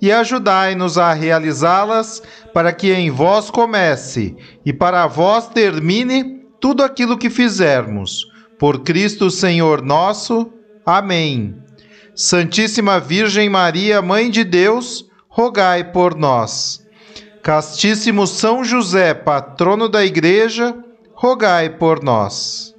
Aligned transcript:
e 0.00 0.12
ajudai-nos 0.12 0.96
a 0.96 1.12
realizá-las, 1.12 2.22
para 2.52 2.72
que 2.72 2.92
em 2.92 3.10
vós 3.10 3.50
comece 3.50 4.36
e 4.64 4.72
para 4.72 5.06
vós 5.06 5.48
termine 5.48 6.44
tudo 6.60 6.82
aquilo 6.82 7.18
que 7.18 7.30
fizermos. 7.30 8.26
Por 8.58 8.80
Cristo 8.80 9.30
Senhor 9.30 9.82
nosso. 9.82 10.52
Amém. 10.84 11.56
Santíssima 12.14 12.98
Virgem 12.98 13.48
Maria, 13.48 14.02
Mãe 14.02 14.30
de 14.30 14.42
Deus, 14.42 15.06
rogai 15.28 15.92
por 15.92 16.16
nós. 16.16 16.84
Castíssimo 17.42 18.26
São 18.26 18.64
José, 18.64 19.14
patrono 19.14 19.88
da 19.88 20.04
Igreja, 20.04 20.74
rogai 21.14 21.70
por 21.70 22.02
nós. 22.02 22.74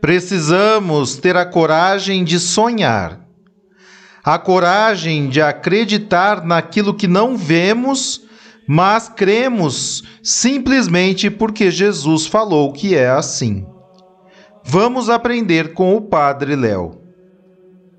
Precisamos 0.00 1.16
ter 1.16 1.36
a 1.36 1.44
coragem 1.44 2.24
de 2.24 2.40
sonhar 2.40 3.19
a 4.24 4.38
coragem 4.38 5.28
de 5.28 5.40
acreditar 5.40 6.44
naquilo 6.44 6.94
que 6.94 7.06
não 7.06 7.36
vemos, 7.36 8.22
mas 8.66 9.08
cremos 9.08 10.04
simplesmente 10.22 11.30
porque 11.30 11.70
Jesus 11.70 12.26
falou 12.26 12.72
que 12.72 12.94
é 12.94 13.08
assim. 13.08 13.66
Vamos 14.62 15.08
aprender 15.08 15.72
com 15.72 15.96
o 15.96 16.02
Padre 16.02 16.54
Léo. 16.54 17.00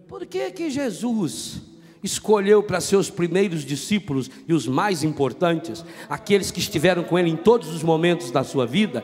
Por 0.08 0.26
que 0.26 0.52
que 0.52 0.70
Jesus 0.70 1.62
escolheu 2.04 2.64
para 2.64 2.82
seus 2.82 3.10
primeiros 3.10 3.64
discípulos 3.64 4.30
e 4.48 4.54
os 4.54 4.68
mais 4.68 5.04
importantes, 5.04 5.84
aqueles 6.10 6.50
que 6.52 6.60
estiveram 6.60 7.04
com 7.04 7.18
ele 7.18 7.30
em 7.30 7.36
todos 7.36 7.70
os 7.70 7.84
momentos 7.84 8.32
da 8.32 8.44
sua 8.44 8.66
vida, 8.66 9.04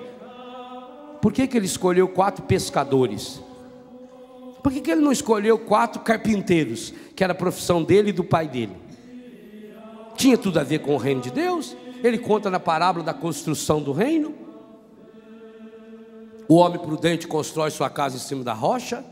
por 1.22 1.34
que 1.34 1.48
que 1.48 1.58
ele 1.58 1.66
escolheu 1.66 2.08
quatro 2.08 2.44
pescadores? 2.46 3.42
Por 4.68 4.74
que, 4.74 4.82
que 4.82 4.92
ele 4.92 5.00
não 5.00 5.14
escolheu 5.14 5.58
quatro 5.58 6.02
carpinteiros, 6.02 6.94
que 7.16 7.24
era 7.24 7.32
a 7.32 7.36
profissão 7.36 7.82
dele 7.82 8.10
e 8.10 8.12
do 8.12 8.22
pai 8.22 8.50
dele? 8.50 8.76
Tinha 10.18 10.38
tudo 10.38 10.60
a 10.60 10.64
ver 10.64 10.80
com 10.80 10.94
o 10.94 10.98
reino 10.98 11.22
de 11.22 11.32
Deus. 11.32 11.74
Ele 12.04 12.18
conta 12.18 12.50
na 12.50 12.60
parábola 12.60 13.06
da 13.06 13.14
construção 13.14 13.82
do 13.82 13.94
reino. 13.94 14.36
O 16.50 16.56
homem 16.56 16.78
prudente 16.78 17.30
constrói 17.30 17.72
sua 17.72 17.90
casa 17.90 18.18
em 18.18 18.20
cima 18.20 18.44
da 18.44 18.52
rocha. 18.52 19.06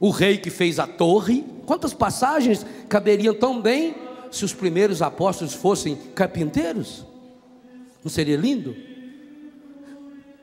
O 0.00 0.10
rei 0.10 0.38
que 0.38 0.50
fez 0.50 0.80
a 0.80 0.88
torre. 0.88 1.44
Quantas 1.64 1.94
passagens 1.94 2.66
caberiam 2.88 3.32
tão 3.32 3.62
bem 3.62 3.94
se 4.32 4.44
os 4.44 4.52
primeiros 4.52 5.02
apóstolos 5.02 5.54
fossem 5.54 5.94
carpinteiros? 6.16 7.06
Não 8.02 8.10
seria 8.10 8.36
lindo? 8.36 8.74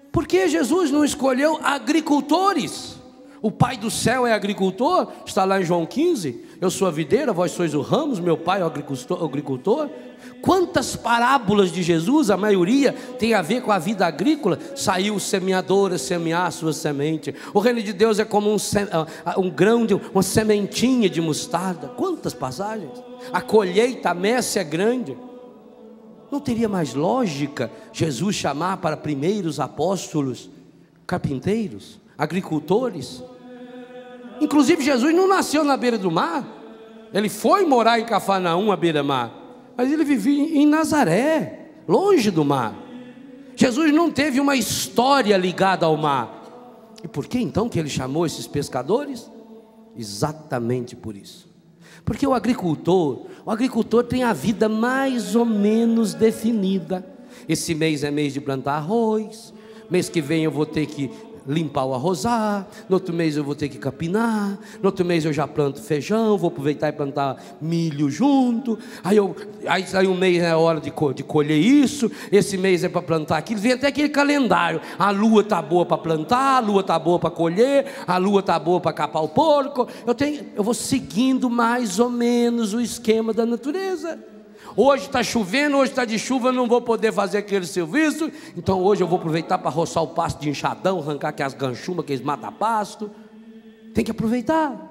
Por 0.10 0.26
que 0.26 0.48
Jesus 0.48 0.90
não 0.90 1.04
escolheu 1.04 1.60
agricultores? 1.62 3.03
O 3.44 3.52
pai 3.52 3.76
do 3.76 3.92
céu 3.92 4.26
é 4.26 4.32
agricultor, 4.32 5.12
está 5.26 5.44
lá 5.44 5.60
em 5.60 5.66
João 5.66 5.86
15. 5.86 6.46
Eu 6.62 6.72
sou 6.72 6.88
a 6.88 6.92
videira, 6.92 7.34
vós 7.34 7.52
sois 7.52 7.74
o 7.74 7.82
ramos, 7.82 8.18
meu 8.18 8.38
pai 8.38 8.62
é 8.62 8.64
o 8.64 9.26
agricultor. 9.26 9.90
Quantas 10.42 10.96
parábolas 10.96 11.70
de 11.70 11.84
Jesus, 11.84 12.30
a 12.30 12.38
maioria 12.38 12.94
tem 13.20 13.34
a 13.34 13.42
ver 13.42 13.62
com 13.62 13.70
a 13.70 13.78
vida 13.78 14.08
agrícola. 14.08 14.58
Saiu 14.78 15.16
o 15.16 15.20
semeador 15.20 15.92
a 15.92 15.98
semear 15.98 16.46
a 16.46 16.52
sua 16.52 16.72
semente. 16.72 17.36
O 17.54 17.60
reino 17.60 17.84
de 17.84 17.92
Deus 17.92 18.18
é 18.18 18.24
como 18.24 18.50
um, 18.50 18.56
ah, 18.56 19.08
ah, 19.26 19.38
um 19.38 19.50
grão, 19.50 19.86
de, 19.86 19.94
uma 19.94 20.24
sementinha 20.24 21.10
de 21.10 21.20
mostarda. 21.20 21.90
Quantas 21.90 22.34
passagens? 22.34 22.94
A 23.34 23.42
colheita, 23.42 24.12
a 24.12 24.14
messe 24.14 24.58
é 24.58 24.64
grande. 24.64 25.18
Não 26.32 26.40
teria 26.40 26.70
mais 26.70 26.94
lógica 26.94 27.70
Jesus 27.92 28.38
chamar 28.38 28.78
para 28.78 28.96
primeiros 28.96 29.60
apóstolos 29.60 30.50
carpinteiros, 31.06 32.00
agricultores? 32.18 33.22
Inclusive, 34.42 34.84
Jesus 34.84 35.14
não 35.14 35.28
nasceu 35.28 35.64
na 35.64 35.78
beira 35.78 35.98
do 35.98 36.12
mar. 36.12 36.46
Ele 37.14 37.30
foi 37.30 37.66
morar 37.66 38.00
em 38.00 38.06
Cafarnaum, 38.06 38.72
à 38.72 38.76
beira-mar. 38.76 39.32
Mas 39.78 39.92
ele 39.92 40.04
vivia 40.04 40.58
em 40.58 40.66
Nazaré, 40.66 41.70
longe 41.88 42.32
do 42.32 42.44
mar. 42.44 42.76
Jesus 43.56 43.94
não 43.94 44.12
teve 44.12 44.40
uma 44.40 44.56
história 44.56 45.38
ligada 45.38 45.86
ao 45.86 45.96
mar. 45.96 46.94
E 47.04 47.08
por 47.08 47.28
que 47.28 47.40
então 47.40 47.70
que 47.70 47.78
ele 47.78 47.90
chamou 47.90 48.26
esses 48.26 48.48
pescadores? 48.48 49.30
Exatamente 49.96 50.96
por 50.96 51.16
isso. 51.16 51.52
Porque 52.04 52.26
o 52.26 52.34
agricultor, 52.34 53.28
o 53.46 53.52
agricultor 53.52 54.04
tem 54.04 54.24
a 54.24 54.34
vida 54.34 54.68
mais 54.68 55.36
ou 55.36 55.46
menos 55.46 56.14
definida. 56.14 57.06
Esse 57.48 57.76
mês 57.76 58.04
é 58.04 58.12
mês 58.12 58.34
de 58.34 58.42
plantar 58.42 58.76
arroz, 58.76 59.54
mês 59.90 60.10
que 60.10 60.22
vem 60.22 60.44
eu 60.44 60.52
vou 60.52 60.66
ter 60.66 60.86
que 60.86 61.12
limpar 61.48 61.86
o 61.86 61.94
arrozar, 61.94 62.68
no 62.88 62.96
outro 62.96 63.14
mês 63.14 63.36
eu 63.36 63.44
vou 63.44 63.56
ter 63.56 63.70
que 63.70 63.78
capinar, 63.78 64.58
no 64.82 64.86
outro 64.86 65.06
mês 65.06 65.26
eu 65.26 65.34
já 65.34 65.48
planto 65.48 65.82
feijão, 65.82 66.38
vou 66.38 66.50
aproveitar 66.50 66.90
e 66.90 66.92
plantar 66.92 67.42
milho 67.62 68.10
junto, 68.10 68.78
aí, 69.04 69.18
eu, 69.18 69.36
aí, 69.68 69.86
aí 69.94 70.08
um 70.08 70.16
mês 70.16 70.42
é 70.42 70.56
hora 70.56 70.80
de, 70.80 70.92
de 71.16 71.24
colher 71.24 71.58
isso, 71.58 72.12
esse 72.32 72.58
mês 72.58 72.84
é 72.84 72.90
para 72.90 73.02
plantar 73.02 73.38
aquilo, 73.38 73.60
vem 73.60 73.74
até 73.74 73.88
aquele 73.88 74.10
calendário, 74.10 74.82
a 74.98 75.12
lua 75.12 75.42
está 75.42 75.62
boa 75.62 75.86
para 75.86 75.98
plantar, 75.98 76.58
a 76.58 76.60
lua 76.60 76.82
está 76.82 76.98
boa 76.98 77.20
para 77.20 77.30
colher, 77.30 77.86
a 78.08 78.18
lua 78.18 78.40
está 78.40 78.58
boa 78.58 78.80
para 78.80 78.94
capar 78.94 79.24
o 79.24 79.30
porco, 79.30 79.88
eu, 80.06 80.16
tenho, 80.16 80.46
eu 80.56 80.64
vou 80.64 80.74
seguindo 80.74 81.50
mais 81.50 82.00
ou 82.00 82.10
menos 82.10 82.74
o 82.74 82.82
esquema 82.82 83.34
da 83.34 83.46
natureza. 83.46 84.33
Hoje 84.76 85.06
está 85.06 85.22
chovendo, 85.22 85.78
hoje 85.78 85.92
está 85.92 86.04
de 86.04 86.18
chuva, 86.18 86.52
não 86.52 86.68
vou 86.68 86.82
poder 86.82 87.12
fazer 87.12 87.38
aquele 87.38 87.66
serviço. 87.66 88.32
Então 88.58 88.82
hoje 88.82 89.04
eu 89.04 89.08
vou 89.08 89.20
aproveitar 89.20 89.58
para 89.58 89.70
roçar 89.70 90.02
o 90.04 90.08
pasto 90.08 90.42
de 90.42 90.50
enxadão, 90.50 91.00
arrancar 91.00 91.30
aquelas 91.30 91.54
ganchumas, 91.54 92.04
aqueles 92.04 92.24
mata-pasto. 92.24 93.12
Tem 93.94 94.04
que 94.04 94.12
aproveitar. 94.12 94.90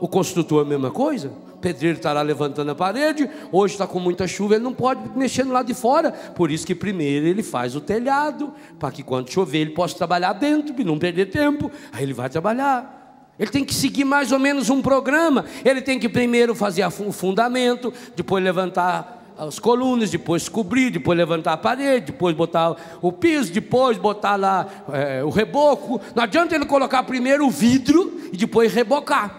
O 0.00 0.08
construtor 0.08 0.62
é 0.62 0.66
a 0.66 0.68
mesma 0.68 0.90
coisa. 0.90 1.30
O 1.54 1.58
pedreiro 1.60 1.98
está 1.98 2.10
lá 2.14 2.22
levantando 2.22 2.70
a 2.70 2.74
parede, 2.74 3.28
hoje 3.52 3.74
está 3.74 3.86
com 3.86 4.00
muita 4.00 4.26
chuva, 4.26 4.54
ele 4.54 4.64
não 4.64 4.72
pode 4.72 5.10
mexer 5.14 5.44
no 5.44 5.52
lado 5.52 5.66
de 5.66 5.74
fora. 5.74 6.10
Por 6.10 6.50
isso 6.50 6.66
que 6.66 6.74
primeiro 6.74 7.26
ele 7.26 7.42
faz 7.42 7.76
o 7.76 7.82
telhado, 7.82 8.50
para 8.78 8.90
que 8.90 9.02
quando 9.02 9.30
chover 9.30 9.58
ele 9.58 9.72
possa 9.72 9.94
trabalhar 9.94 10.32
dentro, 10.32 10.74
e 10.78 10.84
não 10.84 10.98
perder 10.98 11.26
tempo. 11.26 11.70
Aí 11.92 12.02
ele 12.02 12.14
vai 12.14 12.30
trabalhar. 12.30 12.99
Ele 13.40 13.50
tem 13.50 13.64
que 13.64 13.74
seguir 13.74 14.04
mais 14.04 14.32
ou 14.32 14.38
menos 14.38 14.68
um 14.68 14.82
programa. 14.82 15.46
Ele 15.64 15.80
tem 15.80 15.98
que 15.98 16.10
primeiro 16.10 16.54
fazer 16.54 16.84
o 16.84 17.10
fundamento, 17.10 17.90
depois 18.14 18.44
levantar 18.44 19.34
as 19.38 19.58
colunas, 19.58 20.10
depois 20.10 20.46
cobrir, 20.46 20.90
depois 20.90 21.16
levantar 21.16 21.54
a 21.54 21.56
parede, 21.56 22.12
depois 22.12 22.36
botar 22.36 22.76
o 23.00 23.10
piso, 23.10 23.50
depois 23.50 23.96
botar 23.96 24.36
lá 24.36 24.68
é, 24.92 25.24
o 25.24 25.30
reboco. 25.30 25.98
Não 26.14 26.24
adianta 26.24 26.54
ele 26.54 26.66
colocar 26.66 27.02
primeiro 27.04 27.46
o 27.46 27.50
vidro 27.50 28.20
e 28.30 28.36
depois 28.36 28.74
rebocar. 28.74 29.34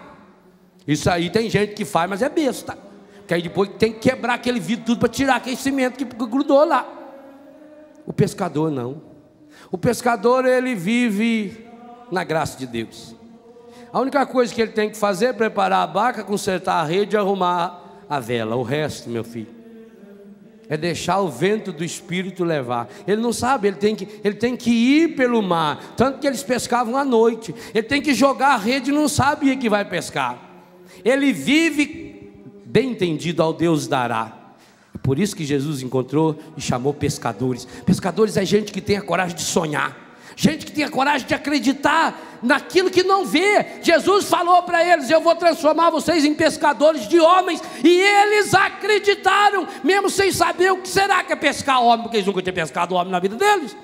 Isso 0.84 1.08
aí 1.08 1.30
tem 1.30 1.48
gente 1.48 1.74
que 1.74 1.84
faz, 1.84 2.10
mas 2.10 2.22
é 2.22 2.28
besta. 2.28 2.76
Porque 3.18 3.34
aí 3.34 3.42
depois 3.42 3.70
tem 3.78 3.92
que 3.92 4.10
quebrar 4.10 4.34
aquele 4.34 4.58
vidro 4.58 4.84
tudo 4.84 4.98
para 4.98 5.08
tirar 5.08 5.36
aquele 5.36 5.54
cimento 5.54 5.96
que 5.96 6.04
grudou 6.04 6.64
lá. 6.64 6.84
O 8.04 8.12
pescador 8.12 8.68
não. 8.68 9.00
O 9.70 9.78
pescador 9.78 10.44
ele 10.44 10.74
vive 10.74 11.64
na 12.10 12.24
graça 12.24 12.58
de 12.58 12.66
Deus. 12.66 13.21
A 13.92 14.00
única 14.00 14.24
coisa 14.24 14.54
que 14.54 14.62
ele 14.62 14.72
tem 14.72 14.88
que 14.88 14.96
fazer 14.96 15.26
é 15.26 15.32
preparar 15.34 15.82
a 15.82 15.86
barca, 15.86 16.24
consertar 16.24 16.80
a 16.80 16.84
rede 16.84 17.14
e 17.14 17.18
arrumar 17.18 18.02
a 18.08 18.18
vela. 18.18 18.56
O 18.56 18.62
resto, 18.62 19.10
meu 19.10 19.22
filho, 19.22 19.48
é 20.66 20.78
deixar 20.78 21.20
o 21.20 21.28
vento 21.28 21.70
do 21.70 21.84
Espírito 21.84 22.42
levar. 22.42 22.88
Ele 23.06 23.20
não 23.20 23.34
sabe, 23.34 23.68
ele 23.68 23.76
tem 23.76 23.94
que, 23.94 24.08
ele 24.24 24.36
tem 24.36 24.56
que 24.56 24.70
ir 24.70 25.14
pelo 25.14 25.42
mar. 25.42 25.92
Tanto 25.94 26.20
que 26.20 26.26
eles 26.26 26.42
pescavam 26.42 26.96
à 26.96 27.04
noite. 27.04 27.54
Ele 27.74 27.82
tem 27.82 28.00
que 28.00 28.14
jogar 28.14 28.54
a 28.54 28.56
rede 28.56 28.90
e 28.90 28.94
não 28.94 29.08
sabe 29.08 29.54
que 29.56 29.68
vai 29.68 29.84
pescar. 29.84 30.38
Ele 31.04 31.30
vive 31.30 32.32
bem 32.64 32.92
entendido 32.92 33.42
ao 33.42 33.52
Deus 33.52 33.86
dará. 33.86 34.54
É 34.94 34.98
por 34.98 35.18
isso 35.18 35.36
que 35.36 35.44
Jesus 35.44 35.82
encontrou 35.82 36.38
e 36.56 36.62
chamou 36.62 36.94
pescadores. 36.94 37.66
Pescadores 37.84 38.38
é 38.38 38.44
gente 38.46 38.72
que 38.72 38.80
tem 38.80 38.96
a 38.96 39.02
coragem 39.02 39.36
de 39.36 39.42
sonhar 39.42 40.01
gente 40.36 40.66
que 40.66 40.72
tinha 40.72 40.88
coragem 40.88 41.26
de 41.26 41.34
acreditar 41.34 42.38
naquilo 42.42 42.90
que 42.90 43.02
não 43.02 43.24
vê. 43.24 43.80
Jesus 43.82 44.28
falou 44.28 44.62
para 44.62 44.84
eles: 44.84 45.10
Eu 45.10 45.20
vou 45.20 45.34
transformar 45.34 45.90
vocês 45.90 46.24
em 46.24 46.34
pescadores 46.34 47.08
de 47.08 47.20
homens, 47.20 47.62
e 47.82 47.88
eles 47.88 48.54
acreditaram, 48.54 49.66
mesmo 49.84 50.10
sem 50.10 50.32
saber 50.32 50.72
o 50.72 50.78
que 50.78 50.88
será 50.88 51.22
que 51.22 51.32
é 51.32 51.36
pescar 51.36 51.82
homem, 51.82 52.02
porque 52.02 52.16
eles 52.16 52.26
nunca 52.26 52.42
tinham 52.42 52.54
pescado 52.54 52.94
homem 52.94 53.12
na 53.12 53.20
vida 53.20 53.36
deles 53.36 53.76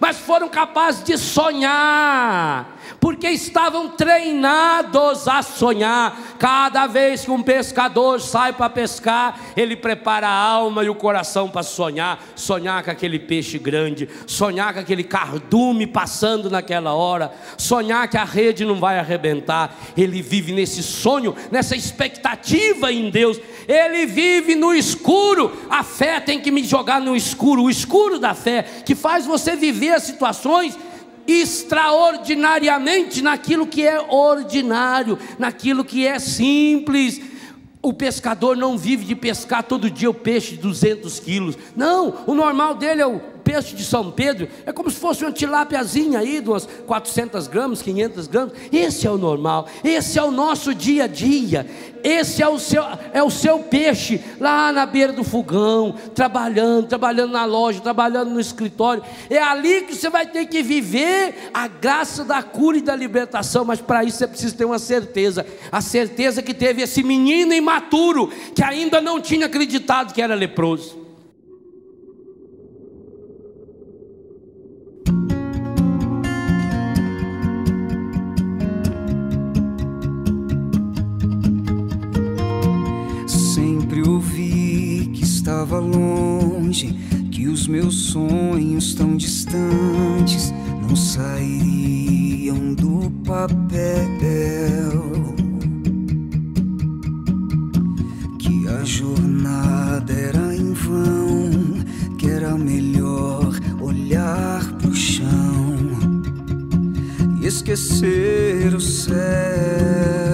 mas 0.00 0.18
foram 0.18 0.48
capazes 0.48 1.02
de 1.02 1.16
sonhar, 1.16 2.78
porque 3.00 3.28
estavam 3.28 3.88
treinados 3.88 5.26
a 5.28 5.42
sonhar. 5.42 6.16
Cada 6.38 6.86
vez 6.86 7.24
que 7.24 7.30
um 7.30 7.42
pescador 7.42 8.20
sai 8.20 8.52
para 8.52 8.70
pescar, 8.70 9.40
ele 9.56 9.76
prepara 9.76 10.28
a 10.28 10.32
alma 10.32 10.84
e 10.84 10.88
o 10.88 10.94
coração 10.94 11.48
para 11.48 11.62
sonhar, 11.62 12.22
sonhar 12.34 12.82
com 12.82 12.90
aquele 12.90 13.18
peixe 13.18 13.58
grande, 13.58 14.08
sonhar 14.26 14.72
com 14.72 14.80
aquele 14.80 15.04
cardume 15.04 15.86
passando 15.86 16.50
naquela 16.50 16.94
hora, 16.94 17.32
sonhar 17.56 18.08
que 18.08 18.16
a 18.16 18.24
rede 18.24 18.64
não 18.64 18.78
vai 18.78 18.98
arrebentar. 18.98 19.74
Ele 19.96 20.22
vive 20.22 20.52
nesse 20.52 20.82
sonho, 20.82 21.34
nessa 21.50 21.74
expectativa 21.74 22.92
em 22.92 23.10
Deus. 23.10 23.40
Ele 23.68 24.06
vive 24.06 24.54
no 24.54 24.74
escuro. 24.74 25.52
A 25.68 25.84
fé 25.84 26.18
tem 26.18 26.40
que 26.40 26.50
me 26.50 26.64
jogar 26.64 27.00
no 27.02 27.14
escuro, 27.14 27.64
o 27.64 27.70
escuro 27.70 28.18
da 28.18 28.32
fé, 28.32 28.62
que 28.62 28.94
faz 28.94 29.26
você 29.26 29.54
viver 29.54 30.00
situações 30.00 30.78
extraordinariamente 31.26 33.20
naquilo 33.20 33.66
que 33.66 33.86
é 33.86 34.00
ordinário, 34.00 35.18
naquilo 35.38 35.84
que 35.84 36.06
é 36.06 36.18
simples. 36.18 37.20
O 37.82 37.92
pescador 37.92 38.56
não 38.56 38.78
vive 38.78 39.04
de 39.04 39.14
pescar 39.14 39.62
todo 39.62 39.90
dia 39.90 40.08
o 40.08 40.14
peixe 40.14 40.52
de 40.52 40.62
200 40.62 41.20
quilos. 41.20 41.58
Não, 41.76 42.24
o 42.26 42.34
normal 42.34 42.74
dele 42.74 43.02
é 43.02 43.06
o 43.06 43.20
peixe 43.48 43.74
de 43.74 43.82
São 43.82 44.10
Pedro 44.10 44.46
é 44.66 44.72
como 44.72 44.90
se 44.90 45.00
fosse 45.00 45.24
uma 45.24 45.32
tilápiazinha 45.32 46.18
aí, 46.18 46.38
de 46.38 46.50
umas 46.50 46.68
400 46.86 47.48
gramas, 47.48 47.80
500 47.80 48.26
gramas. 48.26 48.52
Esse 48.70 49.06
é 49.06 49.10
o 49.10 49.16
normal, 49.16 49.66
esse 49.82 50.18
é 50.18 50.22
o 50.22 50.30
nosso 50.30 50.74
dia 50.74 51.04
a 51.04 51.06
dia. 51.06 51.66
Esse 52.04 52.42
é 52.42 52.48
o 52.48 52.58
seu, 52.58 52.84
é 53.12 53.22
o 53.22 53.30
seu 53.30 53.60
peixe 53.60 54.22
lá 54.38 54.70
na 54.70 54.84
beira 54.84 55.14
do 55.14 55.24
fogão, 55.24 55.94
trabalhando, 56.14 56.86
trabalhando 56.86 57.32
na 57.32 57.46
loja, 57.46 57.80
trabalhando 57.80 58.30
no 58.30 58.38
escritório. 58.38 59.02
É 59.30 59.42
ali 59.42 59.82
que 59.82 59.94
você 59.94 60.10
vai 60.10 60.26
ter 60.26 60.46
que 60.46 60.62
viver 60.62 61.50
a 61.52 61.66
graça 61.66 62.24
da 62.24 62.42
cura 62.42 62.76
e 62.76 62.82
da 62.82 62.94
libertação. 62.94 63.64
Mas 63.64 63.80
para 63.80 64.04
isso 64.04 64.18
você 64.18 64.28
precisa 64.28 64.54
ter 64.54 64.66
uma 64.66 64.78
certeza, 64.78 65.44
a 65.72 65.80
certeza 65.80 66.42
que 66.42 66.52
teve 66.52 66.82
esse 66.82 67.02
menino 67.02 67.54
imaturo 67.54 68.28
que 68.54 68.62
ainda 68.62 69.00
não 69.00 69.20
tinha 69.20 69.46
acreditado 69.46 70.12
que 70.12 70.20
era 70.20 70.34
leproso. 70.34 70.97
Estava 85.58 85.80
longe, 85.80 86.86
que 87.32 87.48
os 87.48 87.66
meus 87.66 88.12
sonhos 88.12 88.94
tão 88.94 89.16
distantes 89.16 90.54
não 90.80 90.94
sairiam 90.94 92.74
do 92.74 93.10
papel. 93.26 93.74
Que 98.38 98.68
a 98.68 98.84
jornada 98.84 100.12
era 100.12 100.54
em 100.54 100.72
vão, 100.74 101.50
que 102.16 102.30
era 102.30 102.56
melhor 102.56 103.52
olhar 103.80 104.62
pro 104.74 104.94
chão 104.94 105.74
e 107.42 107.46
esquecer 107.48 108.72
o 108.76 108.80
céu. 108.80 110.27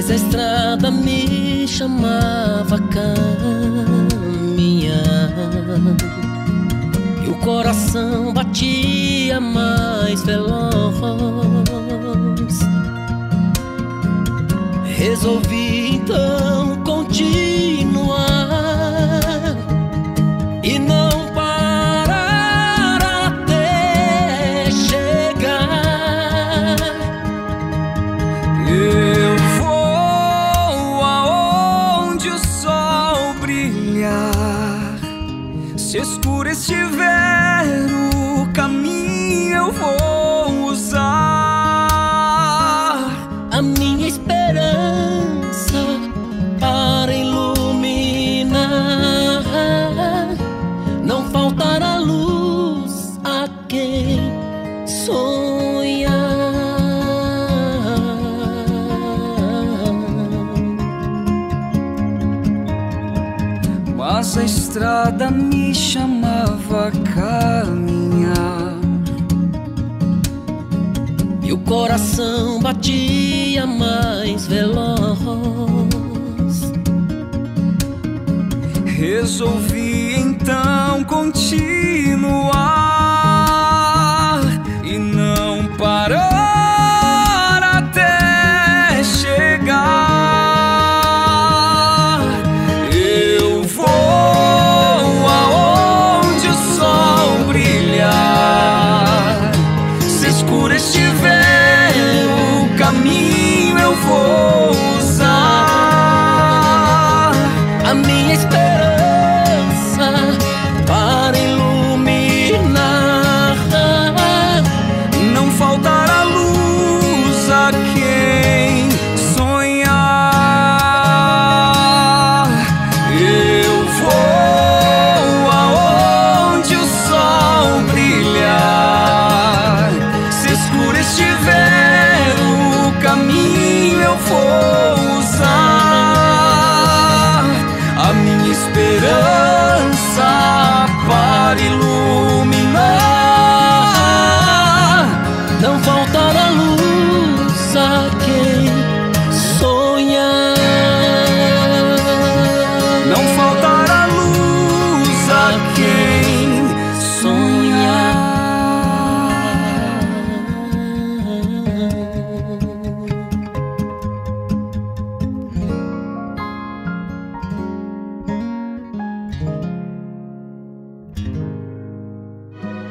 Mas 0.00 0.10
a 0.10 0.14
estrada 0.14 0.90
me 0.90 1.68
chamava 1.68 2.76
a 2.76 2.80
caminhar. 2.88 3.68
E 7.22 7.28
o 7.28 7.34
coração 7.40 8.32
batia 8.32 9.38
mais 9.38 10.22
veloz. 10.22 10.94
Resolvi 14.86 15.96
então 15.96 16.59
batia 72.90 73.66
mais 73.66 74.46
veloz. 74.46 75.20
Resolvi 78.84 80.14
então 80.16 81.04
continuar 81.04 82.79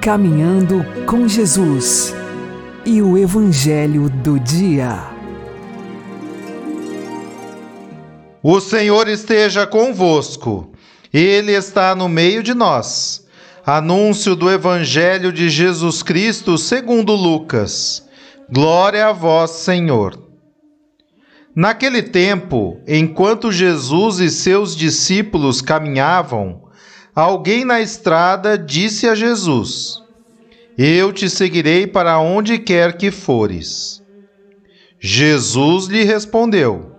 Caminhando 0.02 0.86
com 1.06 1.28
Jesus 1.28 2.16
e 2.86 3.02
o 3.02 3.18
Evangelho 3.18 4.10
do 4.10 4.40
Dia. 4.40 4.98
O 8.42 8.62
Senhor 8.62 9.10
esteja 9.10 9.68
convosco, 9.68 10.72
Ele 11.14 11.52
está 11.52 11.94
no 11.96 12.08
meio 12.08 12.42
de 12.42 12.54
nós. 12.54 13.28
Anúncio 13.66 14.38
do 14.38 14.50
Evangelho 14.50 15.34
de 15.34 15.50
Jesus 15.50 16.02
Cristo 16.02 16.58
segundo 16.58 17.14
Lucas. 17.14 18.08
Glória 18.50 19.08
a 19.08 19.12
vós, 19.12 19.52
Senhor. 19.52 20.18
Naquele 21.54 22.02
tempo, 22.02 22.80
enquanto 22.88 23.52
Jesus 23.52 24.20
e 24.20 24.30
seus 24.30 24.78
discípulos 24.78 25.62
caminhavam, 25.62 26.69
alguém 27.16 27.66
na 27.66 27.82
estrada 27.82 28.58
disse 28.58 29.08
a 29.08 29.16
Jesus: 29.16 30.02
Eu 30.78 31.12
te 31.12 31.30
seguirei 31.30 31.88
para 31.88 32.20
onde 32.20 32.58
quer 32.58 32.98
que 32.98 33.12
fores. 33.12 34.02
Jesus 35.00 35.86
lhe 35.88 36.04
respondeu: 36.04 36.96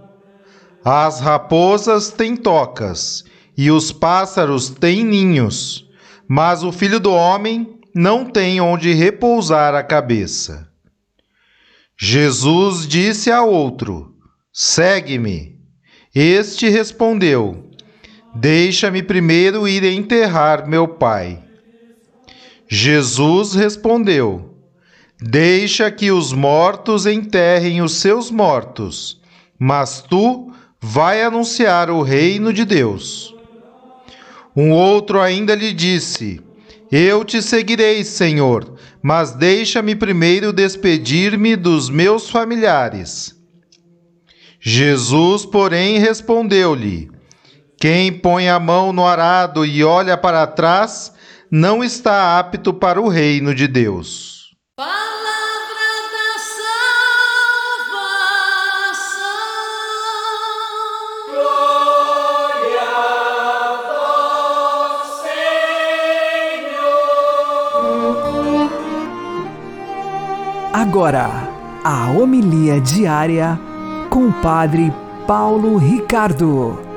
As 0.85 1.21
raposas 1.21 2.11
têm 2.11 2.37
tocas 2.37 3.25
e 3.57 3.71
os 3.71 3.93
pássaros 3.93 4.71
têm 4.71 5.05
ninhos, 5.05 5.87
mas 6.27 6.63
o 6.63 6.73
filho 6.73 6.99
do 6.99 7.13
homem 7.13 7.79
não 7.95 8.25
tem 8.25 8.61
onde 8.61 8.93
repousar 8.93 9.75
a 9.75 9.83
cabeça. 9.83 10.69
Jesus 11.99 12.87
disse 12.87 13.31
a 13.31 13.43
outro: 13.43 14.15
Segue-me. 14.53 15.59
Este 16.15 16.69
respondeu: 16.69 17.70
Deixa-me 18.35 19.03
primeiro 19.03 19.67
ir 19.67 19.83
enterrar 19.83 20.69
meu 20.69 20.87
pai. 20.87 21.39
Jesus 22.69 23.55
respondeu: 23.55 24.55
Deixa 25.21 25.91
que 25.91 26.13
os 26.13 26.33
mortos 26.33 27.07
enterrem 27.07 27.83
os 27.83 27.95
seus 27.95 28.31
mortos, 28.31 29.21
mas 29.59 30.01
tu 30.01 30.53
vai 30.81 31.23
anunciar 31.23 31.91
o 31.91 32.03
reino 32.03 32.53
de 32.53 32.65
Deus. 32.65 33.35
Um 34.55 34.71
outro 34.71 35.21
ainda 35.21 35.55
lhe 35.55 35.73
disse: 35.73 36.41
Eu 36.91 37.25
te 37.25 37.43
seguirei, 37.43 38.05
Senhor, 38.05 38.77
mas 39.03 39.33
deixa-me 39.33 39.97
primeiro 39.97 40.53
despedir-me 40.53 41.57
dos 41.57 41.91
meus 41.91 42.31
familiares. 42.31 43.37
Jesus, 44.61 45.45
porém, 45.45 45.99
respondeu-lhe: 45.99 47.11
quem 47.81 48.13
põe 48.13 48.47
a 48.47 48.61
mão 48.61 48.93
no 48.93 49.07
arado 49.07 49.65
e 49.65 49.83
olha 49.83 50.15
para 50.15 50.47
trás 50.47 51.15
não 51.51 51.83
está 51.83 52.39
apto 52.39 52.75
para 52.75 53.01
o 53.01 53.09
reino 53.09 53.55
de 53.55 53.67
Deus. 53.67 54.55
Palavra 54.77 54.93
da 56.13 56.39
salvação. 57.89 59.17
Glória 61.31 62.83
a 62.83 63.81
vós, 64.93 65.09
Senhor. 66.43 67.01
Agora, 70.75 71.49
a 71.83 72.11
homilia 72.11 72.79
diária 72.79 73.59
com 74.11 74.29
o 74.29 74.33
Padre 74.35 74.93
Paulo 75.27 75.79
Ricardo. 75.79 76.90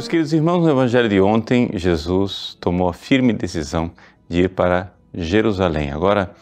Meus 0.00 0.08
queridos 0.08 0.32
irmãos, 0.32 0.62
no 0.62 0.70
Evangelho 0.70 1.10
de 1.10 1.20
ontem, 1.20 1.68
Jesus 1.74 2.56
tomou 2.58 2.88
a 2.88 2.92
firme 2.94 3.34
decisão 3.34 3.90
de 4.26 4.44
ir 4.44 4.48
para 4.48 4.94
Jerusalém. 5.12 5.90
Agora 5.90 6.34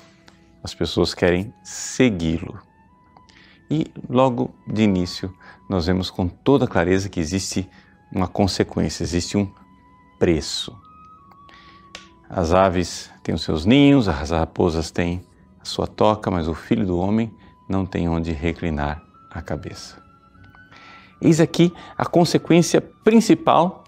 as 0.63 0.73
pessoas 0.77 1.13
querem 1.13 1.53
segui-lo. 1.65 2.57
E 3.69 3.85
logo 4.09 4.55
de 4.65 4.83
início, 4.83 5.35
nós 5.69 5.87
vemos 5.87 6.09
com 6.09 6.29
toda 6.29 6.69
clareza 6.69 7.09
que 7.09 7.19
existe 7.19 7.69
uma 8.13 8.29
consequência, 8.29 9.03
existe 9.03 9.37
um 9.37 9.51
preço. 10.21 10.73
As 12.31 12.53
aves 12.53 13.11
têm 13.25 13.35
os 13.35 13.43
seus 13.43 13.65
ninhos, 13.65 14.07
as 14.07 14.31
raposas 14.31 14.93
têm 14.93 15.21
a 15.61 15.65
sua 15.65 15.89
toca, 15.89 16.31
mas 16.31 16.47
o 16.47 16.55
filho 16.55 16.87
do 16.87 16.97
homem 16.97 17.29
não 17.69 17.85
tem 17.85 18.09
onde 18.09 18.31
reclinar 18.31 19.03
a 19.29 19.43
cabeça. 19.43 20.08
Eis 21.21 21.41
aqui 21.41 21.73
a 21.97 22.07
consequência 22.07 22.81
principal 22.81 23.85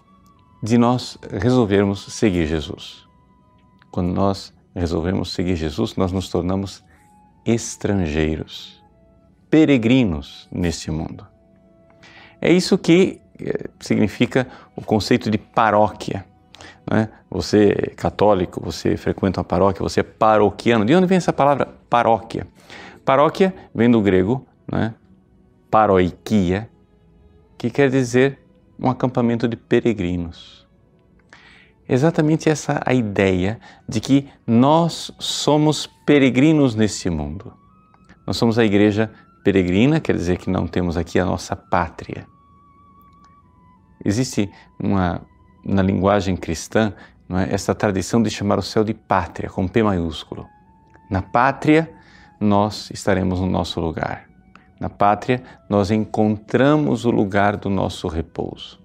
de 0.61 0.77
nós 0.77 1.17
resolvermos 1.31 2.05
seguir 2.13 2.45
Jesus. 2.45 3.05
Quando 3.91 4.13
nós 4.13 4.53
resolvemos 4.75 5.33
seguir 5.33 5.55
Jesus, 5.55 5.95
nós 5.95 6.11
nos 6.11 6.29
tornamos 6.29 6.83
estrangeiros, 7.45 8.81
peregrinos 9.49 10.47
neste 10.51 10.91
mundo. 10.91 11.25
É 12.39 12.51
isso 12.51 12.77
que 12.77 13.21
eh, 13.39 13.69
significa 13.79 14.47
o 14.75 14.81
conceito 14.81 15.29
de 15.29 15.37
paróquia. 15.37 16.25
Né? 16.89 17.09
Você 17.29 17.75
é 17.77 17.89
católico, 17.89 18.61
você 18.63 18.97
frequenta 18.97 19.39
uma 19.39 19.45
paróquia, 19.45 19.81
você 19.81 19.99
é 20.01 20.03
paroquiano. 20.03 20.85
De 20.85 20.95
onde 20.95 21.07
vem 21.07 21.17
essa 21.17 21.33
palavra 21.33 21.67
paróquia? 21.89 22.47
Paróquia 23.03 23.53
vem 23.73 23.89
do 23.89 24.01
grego, 24.01 24.45
né? 24.71 24.93
paroikia, 25.69 26.69
que 27.61 27.69
quer 27.69 27.91
dizer 27.91 28.39
um 28.79 28.89
acampamento 28.89 29.47
de 29.47 29.55
peregrinos. 29.55 30.67
Exatamente 31.87 32.49
essa 32.49 32.81
a 32.83 32.91
ideia 32.91 33.59
de 33.87 33.99
que 33.99 34.27
nós 34.47 35.11
somos 35.19 35.85
peregrinos 36.03 36.73
nesse 36.73 37.07
mundo. 37.07 37.53
Nós 38.25 38.35
somos 38.37 38.57
a 38.57 38.65
igreja 38.65 39.11
peregrina, 39.43 39.99
quer 39.99 40.15
dizer 40.15 40.39
que 40.39 40.49
não 40.49 40.65
temos 40.65 40.97
aqui 40.97 41.19
a 41.19 41.25
nossa 41.25 41.55
pátria. 41.55 42.25
Existe 44.03 44.49
uma 44.79 45.21
na 45.63 45.83
linguagem 45.83 46.35
cristã 46.35 46.91
é, 47.29 47.53
essa 47.53 47.75
tradição 47.75 48.23
de 48.23 48.31
chamar 48.31 48.57
o 48.57 48.63
céu 48.63 48.83
de 48.83 48.95
pátria, 48.95 49.51
com 49.51 49.67
P 49.67 49.83
maiúsculo. 49.83 50.47
Na 51.11 51.21
pátria, 51.21 51.93
nós 52.39 52.89
estaremos 52.89 53.39
no 53.39 53.45
nosso 53.45 53.79
lugar. 53.79 54.30
Na 54.81 54.89
pátria, 54.89 55.43
nós 55.69 55.91
encontramos 55.91 57.05
o 57.05 57.11
lugar 57.11 57.55
do 57.55 57.69
nosso 57.69 58.07
repouso. 58.07 58.81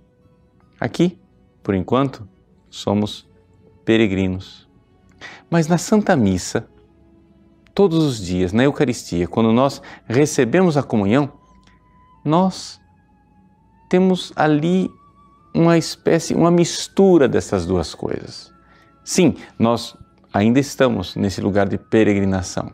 Aqui, 0.78 1.18
por 1.62 1.74
enquanto, 1.74 2.28
somos 2.68 3.26
peregrinos. 3.82 4.68
Mas 5.48 5.68
na 5.68 5.78
Santa 5.78 6.14
Missa, 6.14 6.68
todos 7.74 8.04
os 8.04 8.18
dias, 8.18 8.52
na 8.52 8.64
Eucaristia, 8.64 9.26
quando 9.26 9.54
nós 9.54 9.80
recebemos 10.06 10.76
a 10.76 10.82
comunhão, 10.82 11.32
nós 12.22 12.78
temos 13.88 14.34
ali 14.36 14.90
uma 15.54 15.78
espécie, 15.78 16.34
uma 16.34 16.50
mistura 16.50 17.26
dessas 17.26 17.64
duas 17.64 17.94
coisas. 17.94 18.52
Sim, 19.02 19.34
nós 19.58 19.96
ainda 20.30 20.60
estamos 20.60 21.16
nesse 21.16 21.40
lugar 21.40 21.66
de 21.66 21.78
peregrinação 21.78 22.70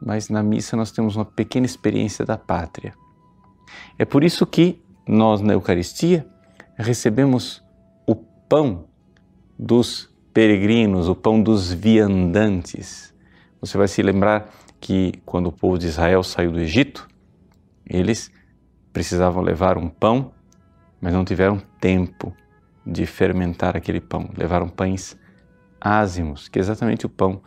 mas 0.00 0.28
na 0.28 0.42
missa 0.42 0.76
nós 0.76 0.90
temos 0.90 1.16
uma 1.16 1.24
pequena 1.24 1.66
experiência 1.66 2.24
da 2.24 2.36
pátria. 2.36 2.94
É 3.98 4.04
por 4.04 4.22
isso 4.22 4.46
que 4.46 4.82
nós 5.06 5.40
na 5.40 5.52
Eucaristia 5.52 6.26
recebemos 6.76 7.62
o 8.06 8.14
pão 8.14 8.84
dos 9.58 10.08
peregrinos, 10.32 11.08
o 11.08 11.14
pão 11.14 11.42
dos 11.42 11.72
viandantes. 11.72 13.14
Você 13.60 13.78
vai 13.78 13.88
se 13.88 14.02
lembrar 14.02 14.50
que 14.80 15.14
quando 15.24 15.46
o 15.46 15.52
povo 15.52 15.78
de 15.78 15.86
Israel 15.86 16.22
saiu 16.22 16.52
do 16.52 16.60
Egito, 16.60 17.08
eles 17.88 18.30
precisavam 18.92 19.42
levar 19.42 19.78
um 19.78 19.88
pão, 19.88 20.32
mas 21.00 21.12
não 21.12 21.24
tiveram 21.24 21.60
tempo 21.80 22.34
de 22.86 23.06
fermentar 23.06 23.76
aquele 23.76 24.00
pão. 24.00 24.28
Levaram 24.36 24.68
pães 24.68 25.16
ázimos, 25.80 26.48
que 26.48 26.58
é 26.58 26.62
exatamente 26.62 27.06
o 27.06 27.08
pão 27.08 27.40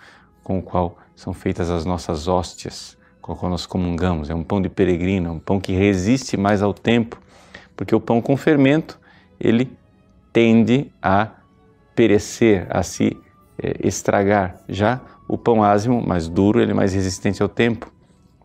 com 0.44 0.60
o 0.60 0.64
qual 0.64 0.98
são 1.20 1.34
feitas 1.34 1.70
as 1.70 1.84
nossas 1.84 2.30
hóstias, 2.30 2.98
com 3.22 3.34
o 3.34 3.36
qual 3.36 3.52
nós 3.52 3.66
comungamos. 3.66 4.30
É 4.30 4.34
um 4.34 4.42
pão 4.42 4.62
de 4.62 4.70
peregrino, 4.70 5.28
é 5.28 5.32
um 5.34 5.38
pão 5.38 5.60
que 5.60 5.74
resiste 5.74 6.38
mais 6.38 6.62
ao 6.62 6.74
tempo, 6.74 7.20
porque 7.76 7.94
o 7.94 8.00
pão 8.00 8.22
com 8.22 8.38
fermento, 8.38 8.98
ele 9.38 9.70
tende 10.32 10.90
a 11.02 11.28
perecer, 11.94 12.66
a 12.70 12.84
se 12.84 13.18
é, 13.62 13.86
estragar. 13.86 14.62
Já 14.70 15.02
o 15.28 15.38
pão 15.38 15.62
ázimo, 15.62 16.02
mais 16.02 16.30
duro, 16.30 16.62
ele 16.62 16.72
é 16.72 16.74
mais 16.74 16.94
resistente 16.94 17.44
ao 17.44 17.50
tempo, 17.50 17.92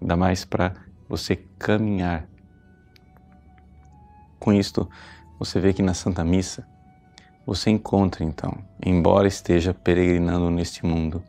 dá 0.02 0.16
mais 0.16 0.44
para 0.44 0.74
você 1.08 1.36
caminhar. 1.56 2.26
Com 4.40 4.52
isto, 4.52 4.90
você 5.38 5.60
vê 5.60 5.72
que 5.72 5.80
na 5.80 5.94
Santa 5.94 6.24
Missa, 6.24 6.66
você 7.46 7.70
encontra 7.70 8.24
então, 8.24 8.56
embora 8.84 9.28
esteja 9.28 9.74
peregrinando 9.74 10.50
neste 10.50 10.84
mundo, 10.84 11.22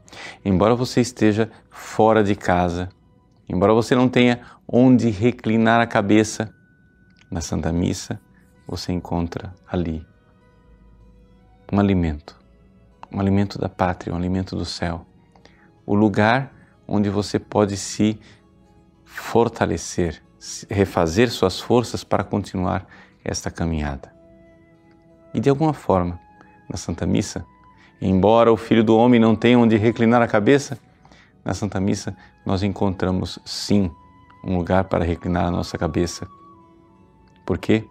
embora 0.43 0.75
você 0.75 1.01
esteja 1.01 1.51
fora 1.69 2.23
de 2.23 2.35
casa, 2.35 2.89
embora 3.49 3.73
você 3.73 3.95
não 3.95 4.07
tenha 4.07 4.41
onde 4.67 5.09
reclinar 5.09 5.81
a 5.81 5.87
cabeça, 5.87 6.53
na 7.29 7.41
Santa 7.41 7.71
Missa 7.71 8.19
você 8.67 8.93
encontra 8.93 9.53
ali 9.67 10.05
um 11.71 11.79
alimento, 11.79 12.39
um 13.11 13.19
alimento 13.19 13.59
da 13.59 13.67
pátria, 13.67 14.13
um 14.13 14.17
alimento 14.17 14.55
do 14.55 14.65
céu, 14.65 15.05
o 15.85 15.93
lugar 15.93 16.53
onde 16.87 17.09
você 17.09 17.37
pode 17.37 17.75
se 17.75 18.19
fortalecer, 19.03 20.23
refazer 20.69 21.29
suas 21.29 21.59
forças 21.59 22.03
para 22.03 22.23
continuar 22.23 22.87
esta 23.23 23.51
caminhada. 23.51 24.14
E 25.35 25.39
de 25.41 25.49
alguma 25.49 25.73
forma, 25.73 26.17
na 26.69 26.77
Santa 26.77 27.05
Missa, 27.05 27.45
embora 28.01 28.53
o 28.53 28.55
Filho 28.55 28.85
do 28.85 28.95
Homem 28.95 29.19
não 29.19 29.35
tenha 29.35 29.59
onde 29.59 29.75
reclinar 29.75 30.21
a 30.21 30.27
cabeça, 30.27 30.79
na 31.43 31.53
Santa 31.53 31.77
Missa 31.77 32.15
nós 32.45 32.63
encontramos 32.63 33.37
sim 33.43 33.91
um 34.45 34.55
lugar 34.55 34.85
para 34.85 35.03
reclinar 35.03 35.43
a 35.43 35.51
nossa 35.51 35.77
cabeça. 35.77 36.25
Por 37.45 37.57
quê? 37.57 37.83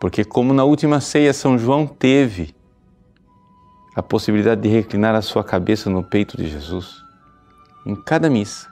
Porque, 0.00 0.24
como 0.24 0.52
na 0.52 0.64
última 0.64 1.00
ceia 1.00 1.32
São 1.32 1.56
João 1.56 1.86
teve 1.86 2.52
a 3.94 4.02
possibilidade 4.02 4.60
de 4.60 4.68
reclinar 4.68 5.14
a 5.14 5.22
sua 5.22 5.44
cabeça 5.44 5.88
no 5.88 6.02
peito 6.02 6.36
de 6.36 6.48
Jesus, 6.48 7.00
em 7.86 7.94
cada 7.94 8.28
missa, 8.28 8.68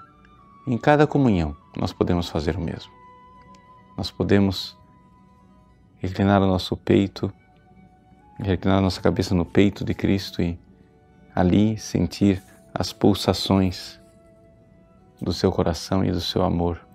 em 0.66 0.76
cada 0.76 1.06
comunhão, 1.06 1.56
nós 1.76 1.92
podemos 1.92 2.28
fazer 2.28 2.56
o 2.56 2.60
mesmo. 2.60 2.90
Nós 3.96 4.10
podemos 4.10 4.76
reclinar 6.00 6.42
o 6.42 6.46
nosso 6.48 6.76
peito, 6.76 7.32
reclinar 8.38 8.80
nossa 8.80 9.00
cabeça 9.00 9.34
no 9.34 9.44
peito 9.44 9.84
de 9.84 9.94
Cristo 9.94 10.42
e 10.42 10.58
ali 11.34 11.76
sentir 11.78 12.42
as 12.72 12.92
pulsações 12.92 14.00
do 15.20 15.32
seu 15.32 15.50
coração 15.50 16.04
e 16.04 16.10
do 16.10 16.20
seu 16.20 16.42
amor. 16.42 16.86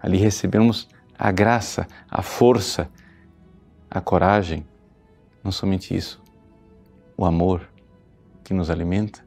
Ali 0.00 0.18
recebemos 0.18 0.88
a 1.18 1.30
graça, 1.32 1.86
a 2.08 2.22
força, 2.22 2.88
a 3.90 4.00
coragem, 4.00 4.66
não 5.42 5.50
somente 5.50 5.96
isso, 5.96 6.22
o 7.16 7.24
amor 7.24 7.68
que 8.44 8.54
nos 8.54 8.70
alimenta 8.70 9.24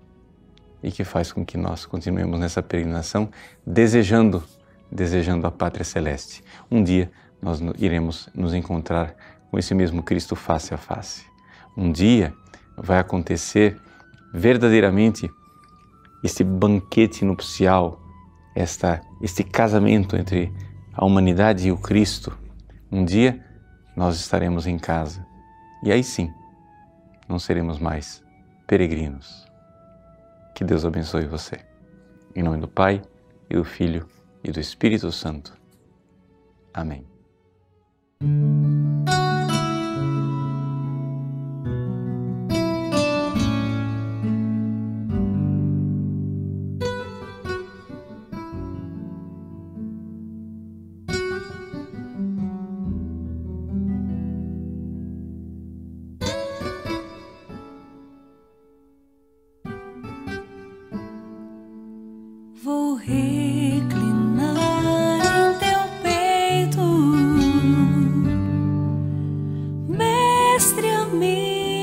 e 0.81 0.91
que 0.91 1.03
faz 1.03 1.31
com 1.31 1.45
que 1.45 1.57
nós 1.57 1.85
continuemos 1.85 2.39
nessa 2.39 2.61
peregrinação 2.63 3.29
desejando, 3.65 4.43
desejando 4.91 5.45
a 5.45 5.51
pátria 5.51 5.83
celeste. 5.83 6.43
Um 6.71 6.83
dia 6.83 7.11
nós 7.41 7.59
iremos 7.77 8.29
nos 8.33 8.53
encontrar 8.53 9.15
com 9.49 9.57
esse 9.57 9.73
mesmo 9.73 10.03
Cristo 10.03 10.35
face 10.35 10.73
a 10.73 10.77
face. 10.77 11.28
Um 11.77 11.91
dia 11.91 12.33
vai 12.77 12.99
acontecer 12.99 13.79
verdadeiramente 14.33 15.29
este 16.23 16.43
banquete 16.43 17.23
nupcial, 17.23 18.01
esta, 18.55 19.01
este 19.21 19.43
casamento 19.43 20.15
entre 20.15 20.53
a 20.93 21.05
humanidade 21.05 21.67
e 21.67 21.71
o 21.71 21.77
Cristo. 21.77 22.37
Um 22.91 23.05
dia 23.05 23.43
nós 23.95 24.19
estaremos 24.19 24.67
em 24.67 24.77
casa 24.77 25.25
e 25.83 25.91
aí 25.91 26.03
sim 26.03 26.31
não 27.27 27.39
seremos 27.39 27.79
mais 27.79 28.23
peregrinos. 28.67 29.47
Que 30.55 30.63
Deus 30.63 30.83
abençoe 30.83 31.25
você. 31.25 31.59
Em 32.35 32.43
nome 32.43 32.57
do 32.57 32.67
Pai, 32.67 33.01
e 33.49 33.55
do 33.55 33.65
Filho 33.65 34.07
e 34.43 34.51
do 34.51 34.59
Espírito 34.59 35.11
Santo. 35.11 35.57
Amém. 36.73 37.05
nuestra 70.59 71.05
mente. 71.05 71.78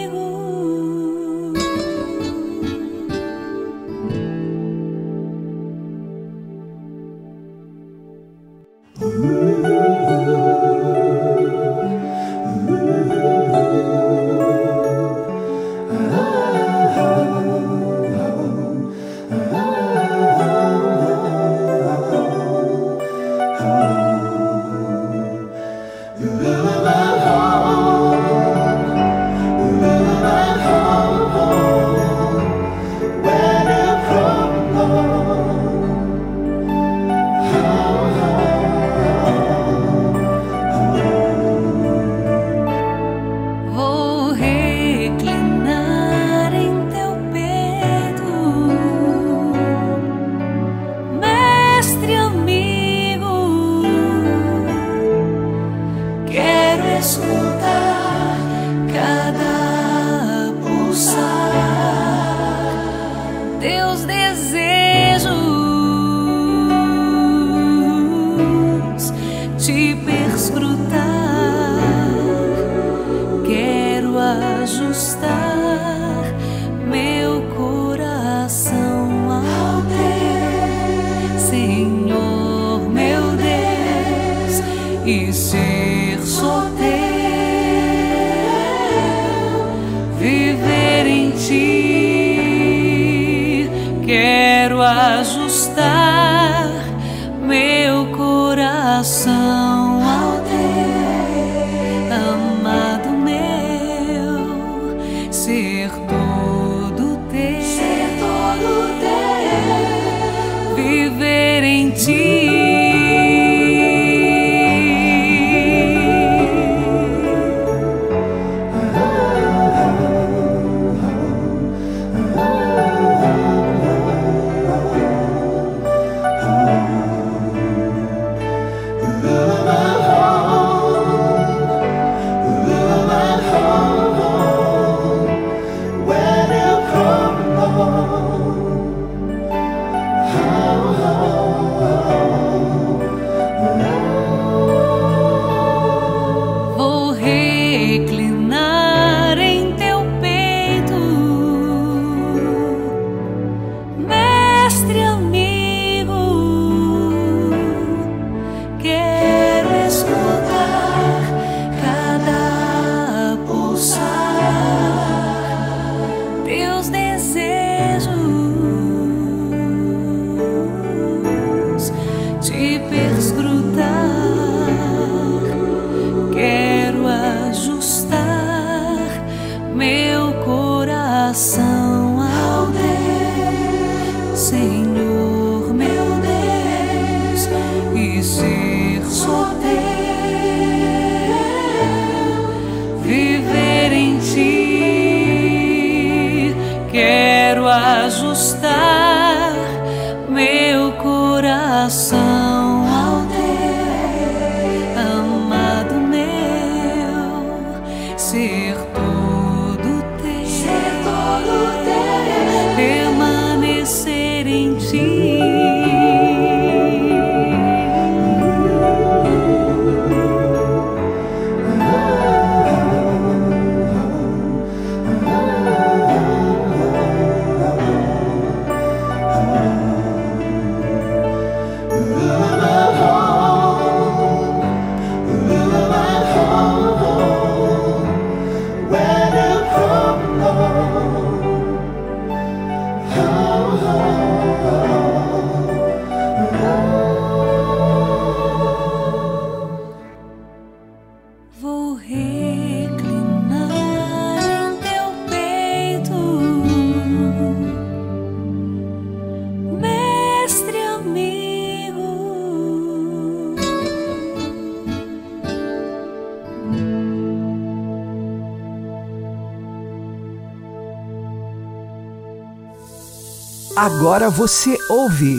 Agora 274.06 274.30
você 274.30 274.78
ouve 274.88 275.36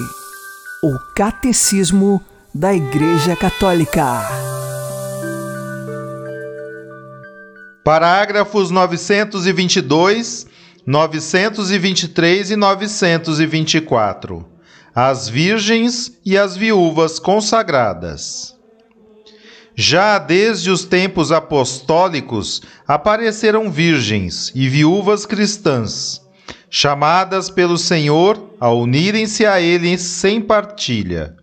o 0.83 0.99
Catecismo 1.15 2.21
da 2.53 2.73
Igreja 2.73 3.33
Católica. 3.33 4.27
Parágrafos 7.81 8.69
922, 8.69 10.47
923 10.85 12.51
e 12.51 12.55
924. 12.57 14.45
As 14.93 15.29
Virgens 15.29 16.11
e 16.25 16.37
as 16.37 16.57
Viúvas 16.57 17.19
Consagradas. 17.19 18.53
Já 19.73 20.19
desde 20.19 20.69
os 20.69 20.83
tempos 20.83 21.31
apostólicos 21.31 22.61
apareceram 22.85 23.71
virgens 23.71 24.51
e 24.53 24.67
viúvas 24.67 25.25
cristãs, 25.25 26.26
chamadas 26.69 27.49
pelo 27.49 27.77
Senhor 27.77 28.55
a 28.59 28.71
unirem-se 28.71 29.45
a 29.45 29.61
Ele 29.61 29.97
sem 29.97 30.41
partilha 30.41 31.35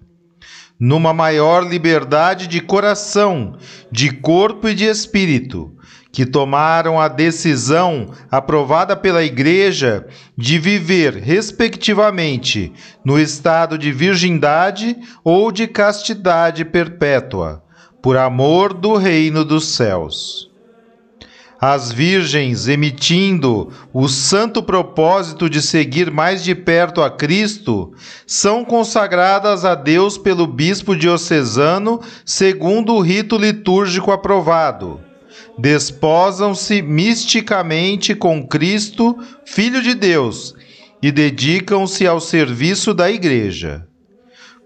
numa 0.79 1.14
maior 1.14 1.67
liberdade 1.67 2.47
de 2.47 2.61
coração, 2.61 3.57
de 3.90 4.11
corpo 4.11 4.69
e 4.69 4.75
de 4.75 4.85
espírito, 4.85 5.73
que 6.12 6.27
tomaram 6.27 7.01
a 7.01 7.09
decisão 7.09 8.11
aprovada 8.31 8.95
pela 8.97 9.25
Igreja 9.25 10.07
de 10.37 10.59
viver, 10.59 11.14
respectivamente, 11.14 12.73
no 13.05 13.19
estado 13.19 13.79
de 13.79 13.90
virgindade 13.90 14.97
ou 15.25 15.51
de 15.51 15.67
castidade 15.67 16.64
perpétua, 16.64 17.64
por 18.03 18.17
amor 18.17 18.75
do 18.75 18.95
reino 18.95 19.45
dos 19.45 19.69
céus. 19.75 20.51
As 21.66 21.90
virgens, 21.90 22.68
emitindo 22.68 23.72
o 23.90 24.07
santo 24.07 24.62
propósito 24.62 25.48
de 25.48 25.62
seguir 25.62 26.11
mais 26.11 26.44
de 26.44 26.55
perto 26.55 27.00
a 27.00 27.11
Cristo, 27.11 27.94
são 28.27 28.62
consagradas 28.66 29.64
a 29.64 29.74
Deus 29.74 30.18
pelo 30.18 30.46
bispo 30.46 30.94
diocesano 30.94 32.03
segundo 32.22 32.92
o 32.92 33.00
rito 33.00 33.38
litúrgico 33.38 34.12
aprovado. 34.12 35.00
Desposam-se 35.59 36.83
misticamente 36.83 38.14
com 38.14 38.46
Cristo, 38.46 39.16
Filho 39.46 39.81
de 39.81 39.94
Deus, 39.94 40.55
e 41.03 41.11
dedicam-se 41.11 42.07
ao 42.07 42.20
serviço 42.20 42.92
da 42.92 43.11
Igreja. 43.11 43.87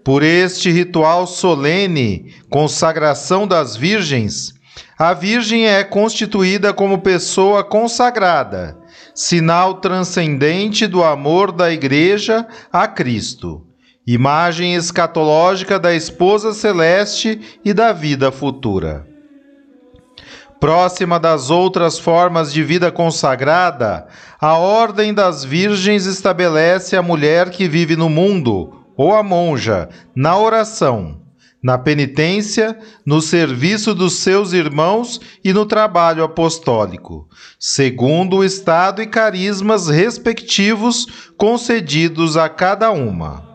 Por 0.03 0.21
este 0.21 0.69
ritual 0.69 1.25
solene, 1.25 2.33
consagração 2.49 3.47
das 3.47 3.77
virgens, 3.77 4.58
a 4.99 5.13
Virgem 5.13 5.65
é 5.65 5.81
constituída 5.81 6.73
como 6.73 6.97
pessoa 6.97 7.63
consagrada, 7.63 8.77
sinal 9.15 9.75
transcendente 9.75 10.85
do 10.85 11.01
amor 11.01 11.53
da 11.53 11.71
Igreja 11.71 12.45
a 12.69 12.85
Cristo, 12.85 13.65
imagem 14.05 14.75
escatológica 14.75 15.79
da 15.79 15.95
esposa 15.95 16.53
celeste 16.53 17.59
e 17.63 17.73
da 17.73 17.93
vida 17.93 18.29
futura. 18.29 19.07
Próxima 20.59 21.17
das 21.17 21.49
outras 21.49 21.97
formas 21.97 22.51
de 22.51 22.61
vida 22.61 22.91
consagrada, 22.91 24.05
a 24.37 24.57
Ordem 24.57 25.13
das 25.13 25.45
Virgens 25.45 26.05
estabelece 26.05 26.97
a 26.97 27.01
mulher 27.01 27.51
que 27.51 27.69
vive 27.69 27.95
no 27.95 28.09
mundo, 28.09 28.83
ou 28.97 29.15
a 29.15 29.23
monja, 29.23 29.87
na 30.13 30.37
oração 30.37 31.28
na 31.61 31.77
penitência, 31.77 32.77
no 33.05 33.21
serviço 33.21 33.93
dos 33.93 34.13
seus 34.13 34.53
irmãos 34.53 35.19
e 35.43 35.51
no 35.51 35.65
trabalho 35.65 36.23
apostólico, 36.23 37.27
segundo 37.59 38.37
o 38.37 38.43
estado 38.43 39.01
e 39.01 39.07
carismas 39.07 39.87
respectivos 39.87 41.05
concedidos 41.37 42.37
a 42.37 42.47
cada 42.47 42.91
uma. 42.91 43.47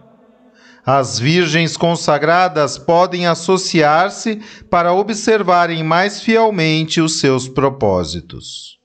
As 0.87 1.19
virgens 1.19 1.79
consagradas 1.79 2.77
podem 2.77 3.27
associar-se 3.27 4.43
para 4.69 4.93
observarem 4.93 5.83
mais 5.83 6.21
fielmente 6.21 7.01
os 7.01 7.19
seus 7.21 7.49
propósitos. 7.49 8.79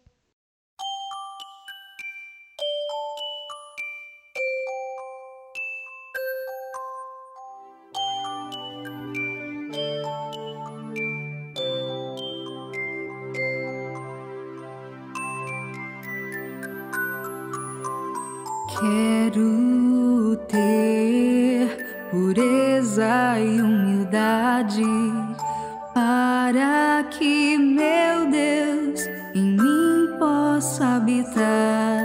Para 25.94 27.06
que 27.12 27.58
meu 27.58 28.30
Deus 28.30 29.08
em 29.34 29.58
mim 29.58 30.18
possa 30.20 30.98
habitar. 30.98 32.04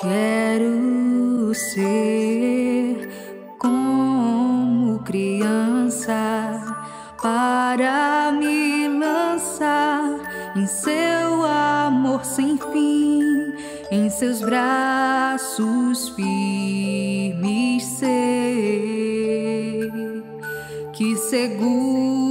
Quero 0.00 1.52
ser 1.52 3.08
como 3.58 5.00
criança 5.00 6.14
para 7.20 8.30
me 8.30 8.86
lançar 8.86 10.52
em 10.54 10.66
seu 10.66 11.44
amor 11.44 12.24
sem 12.24 12.56
fim 12.56 13.52
em 13.90 14.08
seus 14.10 14.40
braços 14.42 16.08
firmes 16.10 17.01
seguro 21.32 22.21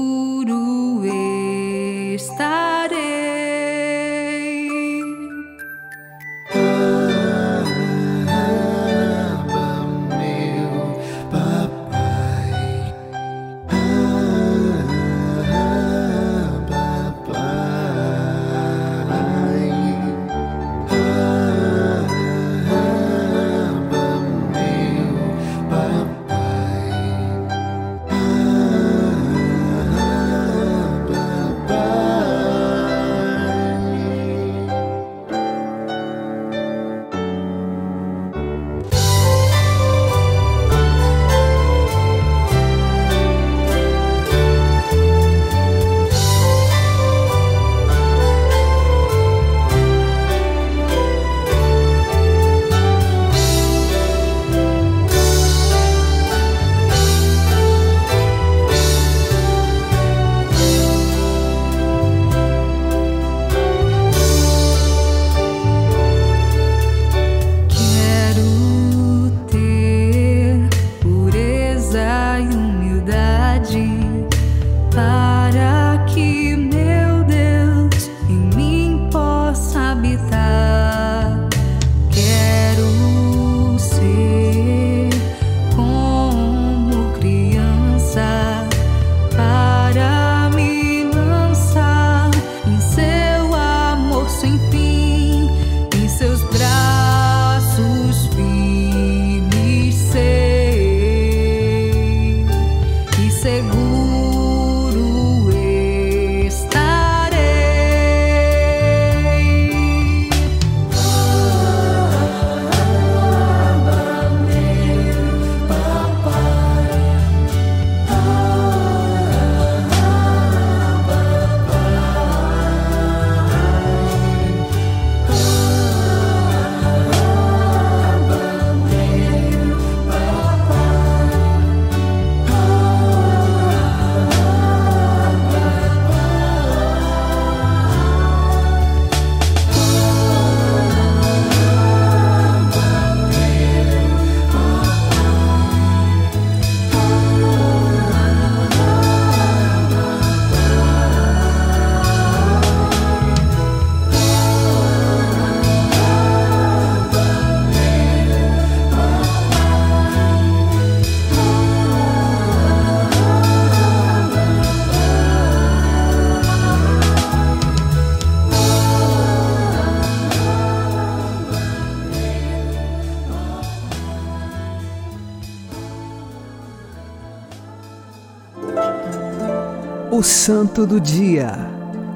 Santo 180.44 180.88
do 180.88 181.00
Dia, 181.00 181.52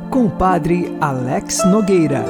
com 0.09 0.25
o 0.25 0.31
Padre 0.31 0.97
Alex 0.99 1.63
Nogueira. 1.67 2.25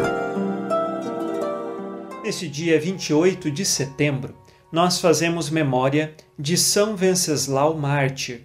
Neste 2.21 2.49
dia 2.49 2.77
28 2.77 3.49
de 3.49 3.63
setembro, 3.63 4.35
nós 4.69 4.99
fazemos 4.99 5.49
memória 5.49 6.13
de 6.37 6.57
São 6.57 6.97
Venceslau 6.97 7.77
Mártir. 7.77 8.41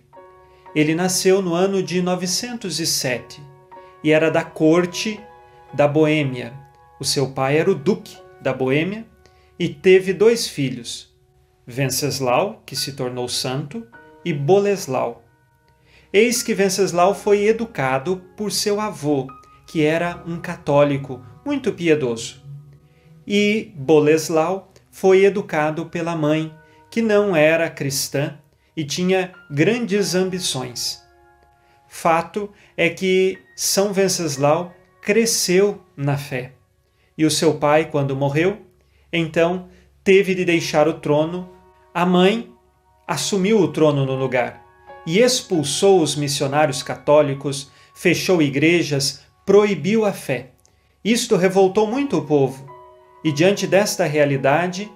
Ele 0.76 0.94
nasceu 0.94 1.42
no 1.42 1.52
ano 1.52 1.82
de 1.82 2.00
907 2.00 3.42
e 4.04 4.12
era 4.12 4.30
da 4.30 4.44
corte 4.44 5.18
da 5.74 5.88
Boêmia. 5.88 6.54
O 7.00 7.04
seu 7.04 7.32
pai 7.32 7.58
era 7.58 7.68
o 7.68 7.74
duque 7.74 8.16
da 8.40 8.52
Boêmia 8.52 9.04
e 9.58 9.68
teve 9.68 10.12
dois 10.12 10.46
filhos, 10.46 11.12
Venceslau, 11.66 12.62
que 12.64 12.76
se 12.76 12.92
tornou 12.92 13.28
santo, 13.28 13.84
e 14.24 14.32
Boleslau. 14.32 15.24
Eis 16.12 16.42
que 16.42 16.52
Venceslau 16.52 17.14
foi 17.14 17.46
educado 17.46 18.20
por 18.36 18.50
seu 18.50 18.80
avô, 18.80 19.28
que 19.64 19.84
era 19.84 20.20
um 20.26 20.40
católico 20.40 21.24
muito 21.46 21.72
piedoso. 21.72 22.42
E 23.24 23.72
Boleslau 23.76 24.72
foi 24.90 25.24
educado 25.24 25.86
pela 25.86 26.16
mãe, 26.16 26.52
que 26.90 27.00
não 27.00 27.36
era 27.36 27.70
cristã 27.70 28.36
e 28.76 28.82
tinha 28.82 29.32
grandes 29.48 30.16
ambições. 30.16 31.00
Fato 31.86 32.50
é 32.76 32.90
que 32.90 33.38
São 33.54 33.92
Venceslau 33.92 34.74
cresceu 35.00 35.80
na 35.96 36.16
fé. 36.16 36.54
E 37.16 37.24
o 37.24 37.30
seu 37.30 37.54
pai, 37.54 37.88
quando 37.88 38.16
morreu, 38.16 38.58
então 39.12 39.68
teve 40.02 40.34
de 40.34 40.44
deixar 40.44 40.88
o 40.88 40.94
trono, 40.94 41.48
a 41.94 42.04
mãe 42.04 42.52
assumiu 43.06 43.60
o 43.60 43.68
trono 43.68 44.04
no 44.04 44.16
lugar 44.16 44.69
e 45.10 45.18
expulsou 45.18 46.00
os 46.00 46.14
missionários 46.14 46.84
católicos, 46.84 47.68
fechou 47.92 48.40
igrejas, 48.40 49.22
proibiu 49.44 50.04
a 50.04 50.12
fé. 50.12 50.52
Isto 51.04 51.34
revoltou 51.34 51.84
muito 51.84 52.16
o 52.16 52.24
povo, 52.24 52.64
e 53.24 53.32
diante 53.32 53.66
desta 53.66 54.04
realidade, 54.04 54.88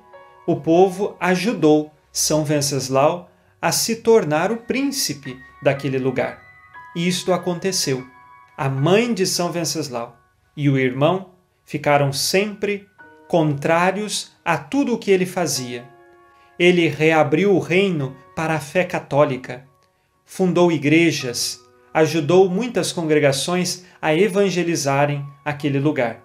o 0.46 0.54
povo 0.54 1.16
ajudou 1.18 1.92
São 2.12 2.44
Venceslau 2.44 3.28
a 3.60 3.72
se 3.72 3.96
tornar 3.96 4.52
o 4.52 4.58
príncipe 4.58 5.36
daquele 5.60 5.98
lugar. 5.98 6.40
E 6.94 7.08
isto 7.08 7.32
aconteceu. 7.32 8.06
A 8.56 8.68
mãe 8.68 9.12
de 9.12 9.26
São 9.26 9.50
Venceslau 9.50 10.16
e 10.56 10.70
o 10.70 10.78
irmão 10.78 11.30
ficaram 11.64 12.12
sempre 12.12 12.86
contrários 13.26 14.30
a 14.44 14.56
tudo 14.56 14.94
o 14.94 14.98
que 14.98 15.10
ele 15.10 15.26
fazia. 15.26 15.88
Ele 16.56 16.86
reabriu 16.86 17.52
o 17.52 17.58
reino 17.58 18.16
para 18.36 18.54
a 18.54 18.60
fé 18.60 18.84
católica 18.84 19.73
fundou 20.34 20.72
igrejas, 20.72 21.60
ajudou 21.94 22.50
muitas 22.50 22.90
congregações 22.90 23.84
a 24.02 24.12
evangelizarem 24.12 25.24
aquele 25.44 25.78
lugar. 25.78 26.24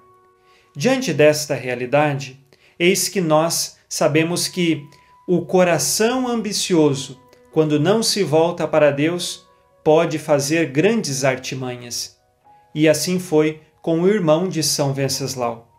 Diante 0.75 1.13
desta 1.13 1.53
realidade, 1.53 2.43
eis 2.79 3.07
que 3.07 3.21
nós 3.21 3.77
sabemos 3.87 4.47
que 4.47 4.83
o 5.27 5.45
coração 5.45 6.27
ambicioso, 6.27 7.19
quando 7.51 7.79
não 7.79 8.01
se 8.01 8.23
volta 8.23 8.67
para 8.67 8.89
Deus, 8.89 9.45
pode 9.83 10.17
fazer 10.17 10.71
grandes 10.71 11.23
artimanhas. 11.23 12.17
E 12.73 12.89
assim 12.89 13.19
foi 13.19 13.61
com 13.79 14.01
o 14.01 14.07
irmão 14.07 14.49
de 14.49 14.63
São 14.63 14.91
Venceslau. 14.91 15.71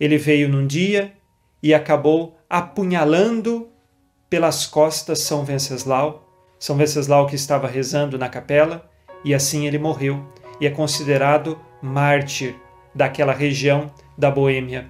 Ele 0.00 0.16
veio 0.16 0.48
num 0.48 0.66
dia 0.66 1.12
e 1.62 1.74
acabou 1.74 2.34
apunhalando 2.48 3.68
pelas 4.30 4.66
costas 4.66 5.18
São 5.18 5.44
Venceslau 5.44 6.31
são 6.62 6.76
Venceslau 6.76 7.26
que 7.26 7.34
estava 7.34 7.66
rezando 7.66 8.16
na 8.16 8.28
capela 8.28 8.88
e 9.24 9.34
assim 9.34 9.66
ele 9.66 9.80
morreu 9.80 10.24
e 10.60 10.66
é 10.68 10.70
considerado 10.70 11.58
mártir 11.82 12.54
daquela 12.94 13.32
região 13.32 13.92
da 14.16 14.30
Boêmia. 14.30 14.88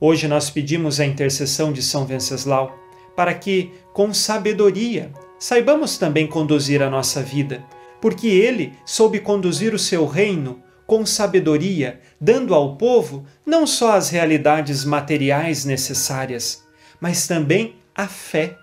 Hoje 0.00 0.28
nós 0.28 0.50
pedimos 0.50 1.00
a 1.00 1.04
intercessão 1.04 1.72
de 1.72 1.82
São 1.82 2.06
Venceslau 2.06 2.78
para 3.16 3.34
que, 3.34 3.72
com 3.92 4.14
sabedoria, 4.14 5.10
saibamos 5.36 5.98
também 5.98 6.28
conduzir 6.28 6.80
a 6.80 6.88
nossa 6.88 7.20
vida, 7.20 7.64
porque 8.00 8.28
ele 8.28 8.72
soube 8.86 9.18
conduzir 9.18 9.74
o 9.74 9.78
seu 9.80 10.06
reino 10.06 10.62
com 10.86 11.04
sabedoria, 11.04 11.98
dando 12.20 12.54
ao 12.54 12.76
povo 12.76 13.26
não 13.44 13.66
só 13.66 13.96
as 13.96 14.10
realidades 14.10 14.84
materiais 14.84 15.64
necessárias, 15.64 16.62
mas 17.00 17.26
também 17.26 17.74
a 17.96 18.06
fé 18.06 18.56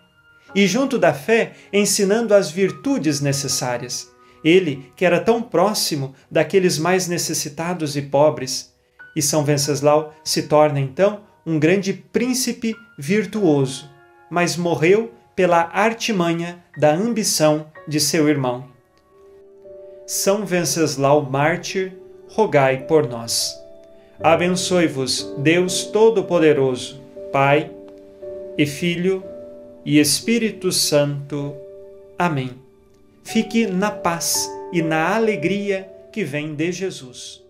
e, 0.55 0.67
junto 0.67 0.97
da 0.97 1.13
fé, 1.13 1.53
ensinando 1.71 2.33
as 2.33 2.49
virtudes 2.49 3.21
necessárias. 3.21 4.11
Ele, 4.43 4.91
que 4.95 5.05
era 5.05 5.19
tão 5.19 5.41
próximo 5.41 6.15
daqueles 6.29 6.77
mais 6.77 7.07
necessitados 7.07 7.95
e 7.95 8.01
pobres. 8.01 8.73
E 9.15 9.21
São 9.21 9.43
Venceslau 9.43 10.13
se 10.23 10.43
torna 10.43 10.79
então 10.79 11.21
um 11.45 11.59
grande 11.59 11.93
príncipe 11.93 12.75
virtuoso, 12.97 13.89
mas 14.29 14.55
morreu 14.55 15.11
pela 15.35 15.69
artimanha 15.73 16.63
da 16.77 16.93
ambição 16.93 17.67
de 17.87 17.99
seu 17.99 18.27
irmão. 18.29 18.65
São 20.05 20.45
Venceslau 20.45 21.23
mártir, 21.23 21.93
rogai 22.29 22.85
por 22.85 23.07
nós. 23.07 23.57
Abençoe-vos 24.21 25.33
Deus 25.39 25.85
Todo-Poderoso, 25.85 27.01
Pai 27.31 27.71
e 28.57 28.65
Filho 28.65 29.23
e 29.85 29.99
Espírito 29.99 30.71
Santo. 30.71 31.55
Amém. 32.17 32.51
Fique 33.23 33.65
na 33.65 33.91
paz 33.91 34.49
e 34.71 34.81
na 34.81 35.15
alegria 35.15 35.89
que 36.11 36.23
vem 36.23 36.53
de 36.53 36.71
Jesus. 36.71 37.41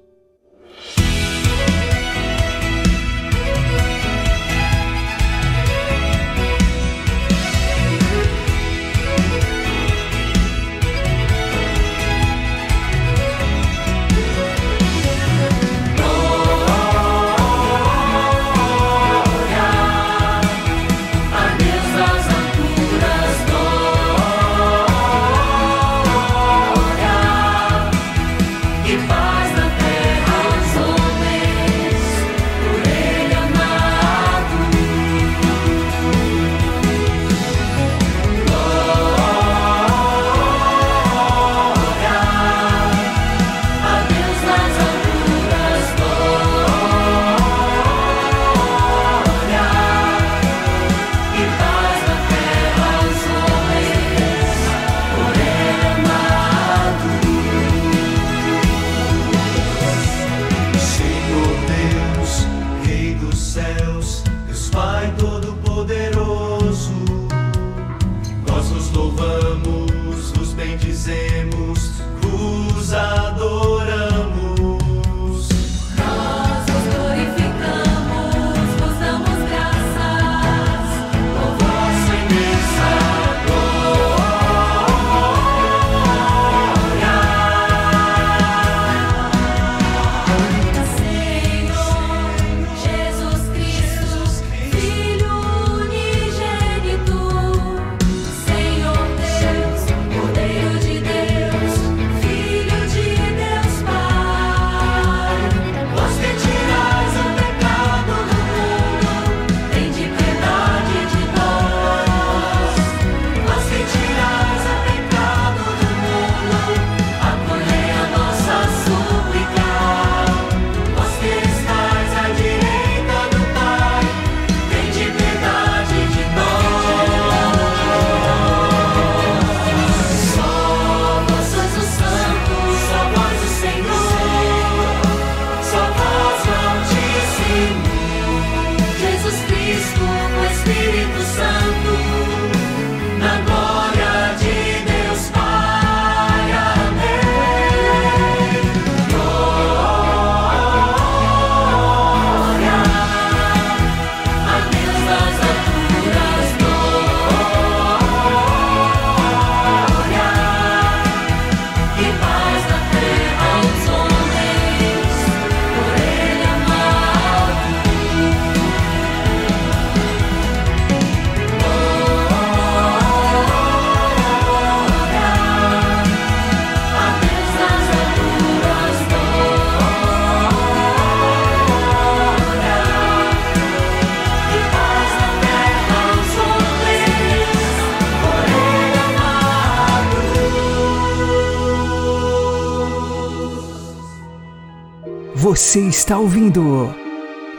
Você 195.51 195.81
está 195.81 196.17
ouvindo 196.17 196.95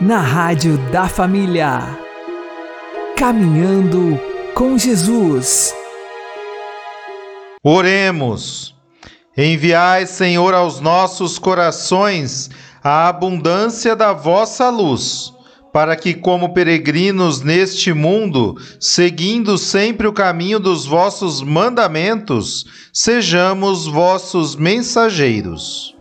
na 0.00 0.18
Rádio 0.18 0.78
da 0.90 1.10
Família. 1.10 1.78
Caminhando 3.14 4.18
com 4.54 4.78
Jesus. 4.78 5.74
Oremos. 7.62 8.74
Enviai, 9.36 10.06
Senhor, 10.06 10.54
aos 10.54 10.80
nossos 10.80 11.38
corações 11.38 12.48
a 12.82 13.08
abundância 13.08 13.94
da 13.94 14.14
vossa 14.14 14.70
luz, 14.70 15.30
para 15.70 15.94
que, 15.94 16.14
como 16.14 16.54
peregrinos 16.54 17.42
neste 17.42 17.92
mundo, 17.92 18.56
seguindo 18.80 19.58
sempre 19.58 20.06
o 20.06 20.14
caminho 20.14 20.58
dos 20.58 20.86
vossos 20.86 21.42
mandamentos, 21.42 22.64
sejamos 22.90 23.86
vossos 23.86 24.56
mensageiros. 24.56 25.91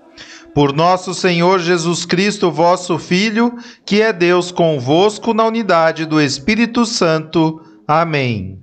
Por 0.54 0.74
nosso 0.74 1.14
Senhor 1.14 1.60
Jesus 1.60 2.04
Cristo, 2.06 2.52
vosso 2.52 3.00
Filho, 3.00 3.58
que 3.86 4.02
é 4.02 4.12
Deus 4.12 4.52
convosco 4.52 5.34
na 5.34 5.46
unidade 5.46 6.06
do 6.06 6.20
Espírito 6.20 6.86
Santo. 6.86 7.62
Amém. 7.88 8.60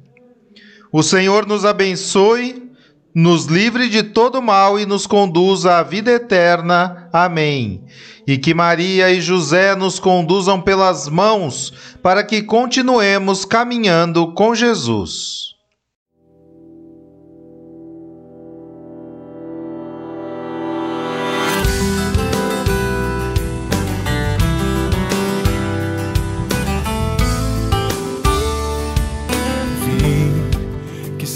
O 0.93 1.03
Senhor 1.03 1.47
nos 1.47 1.65
abençoe, 1.65 2.71
nos 3.15 3.47
livre 3.47 3.89
de 3.89 4.03
todo 4.03 4.43
mal 4.43 4.79
e 4.79 4.85
nos 4.85 5.07
conduza 5.07 5.79
à 5.79 5.83
vida 5.83 6.11
eterna. 6.11 7.09
Amém. 7.11 7.83
E 8.27 8.37
que 8.37 8.53
Maria 8.53 9.11
e 9.11 9.21
José 9.21 9.75
nos 9.75 9.99
conduzam 9.99 10.61
pelas 10.61 11.09
mãos 11.09 11.73
para 12.03 12.23
que 12.23 12.43
continuemos 12.43 13.47
caminhando 13.47 14.35
com 14.35 14.55
Jesus. 14.55 15.48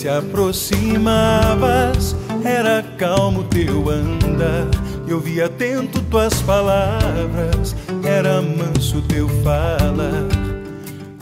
Se 0.02 0.08
aproximavas, 0.08 2.16
era 2.44 2.82
calmo 2.98 3.44
teu 3.44 3.88
andar. 3.88 4.68
Eu 5.06 5.20
vi 5.20 5.40
atento 5.40 6.02
tuas 6.10 6.42
palavras, 6.42 7.76
era 8.02 8.42
manso 8.42 9.00
teu 9.02 9.28
falar. 9.44 10.26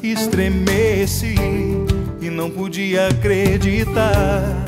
Estremeci 0.02 1.34
e 2.22 2.30
não 2.30 2.48
podia 2.48 3.08
acreditar 3.08 4.64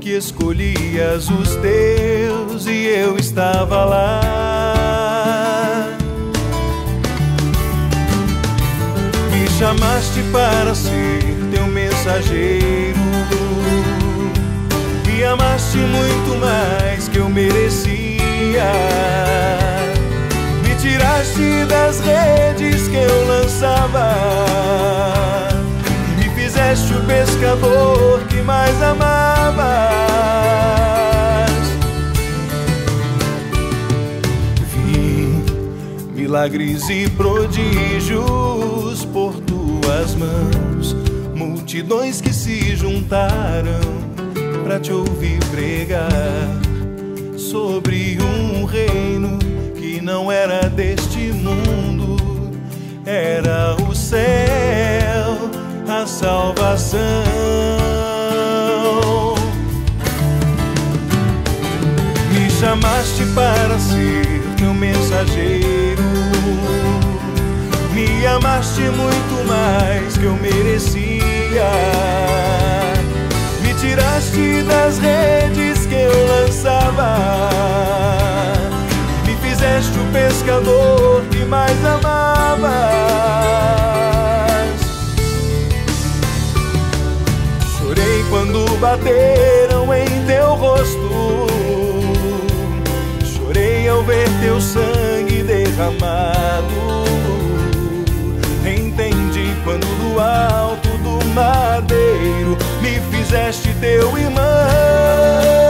que 0.00 0.10
escolhias 0.10 1.30
os 1.30 1.54
teus 1.54 2.66
e 2.66 2.86
eu 2.86 3.16
estava 3.16 3.84
lá. 3.84 4.20
Me 9.30 9.48
chamaste 9.50 10.20
para 10.32 10.74
ser 10.74 11.22
teu 11.52 11.68
mensageiro. 11.68 12.79
Me 15.20 15.26
amaste 15.26 15.76
muito 15.76 16.40
mais 16.40 17.06
que 17.06 17.18
eu 17.18 17.28
merecia. 17.28 18.72
Me 20.66 20.74
tiraste 20.76 21.66
das 21.68 22.00
redes 22.00 22.88
que 22.88 22.96
eu 22.96 23.26
lançava. 23.26 24.16
Me 26.16 26.24
fizeste 26.30 26.94
o 26.94 27.04
pescador 27.04 28.22
que 28.30 28.40
mais 28.40 28.82
amavas. 28.82 29.60
Vi 34.72 35.44
milagres 36.14 36.88
e 36.88 37.10
prodígios 37.10 38.24
por 39.12 39.34
tuas 39.40 40.14
mãos, 40.14 40.96
multidões 41.34 42.22
que 42.22 42.32
se 42.32 42.74
juntaram 42.74 43.99
para 44.70 44.78
te 44.78 44.92
ouvir 44.92 45.40
pregar 45.50 46.08
sobre 47.36 48.16
um 48.22 48.64
reino 48.64 49.36
que 49.74 50.00
não 50.00 50.30
era 50.30 50.68
deste 50.68 51.32
mundo, 51.32 52.16
era 53.04 53.74
o 53.82 53.92
céu, 53.92 55.50
a 55.88 56.06
salvação. 56.06 57.00
Me 62.32 62.48
chamaste 62.48 63.24
para 63.34 63.76
ser 63.76 64.24
teu 64.56 64.72
mensageiro. 64.72 66.04
Me 67.92 68.24
amaste 68.24 68.82
muito 68.82 69.48
mais 69.48 70.16
que 70.16 70.26
eu 70.26 70.36
merecia. 70.36 71.10
Tiraste 73.90 74.62
das 74.62 74.98
redes 74.98 75.84
que 75.86 75.96
eu 75.96 76.12
lançava. 76.28 77.50
Me 79.26 79.34
fizeste 79.38 79.98
o 79.98 80.04
pescador 80.12 81.24
que 81.28 81.44
mais 81.44 81.76
amavas. 81.84 82.70
Chorei 87.76 88.24
quando 88.30 88.78
bateram 88.78 89.92
em 89.92 90.24
teu 90.24 90.54
rosto. 90.54 91.48
Chorei 93.24 93.88
ao 93.88 94.04
ver 94.04 94.28
teu 94.40 94.60
sangue 94.60 95.42
derramado. 95.42 96.70
Entendi 98.64 99.52
quando 99.64 99.84
do 99.98 100.20
alto 100.20 100.88
do 100.98 101.24
me 101.34 101.69
fizeste 103.30 103.72
teu 103.74 104.18
irmão. 104.18 105.69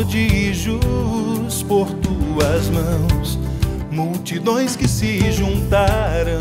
Prodígios 0.00 1.62
por 1.68 1.86
tuas 1.92 2.70
mãos, 2.70 3.38
multidões 3.90 4.74
que 4.74 4.88
se 4.88 5.30
juntaram 5.30 6.38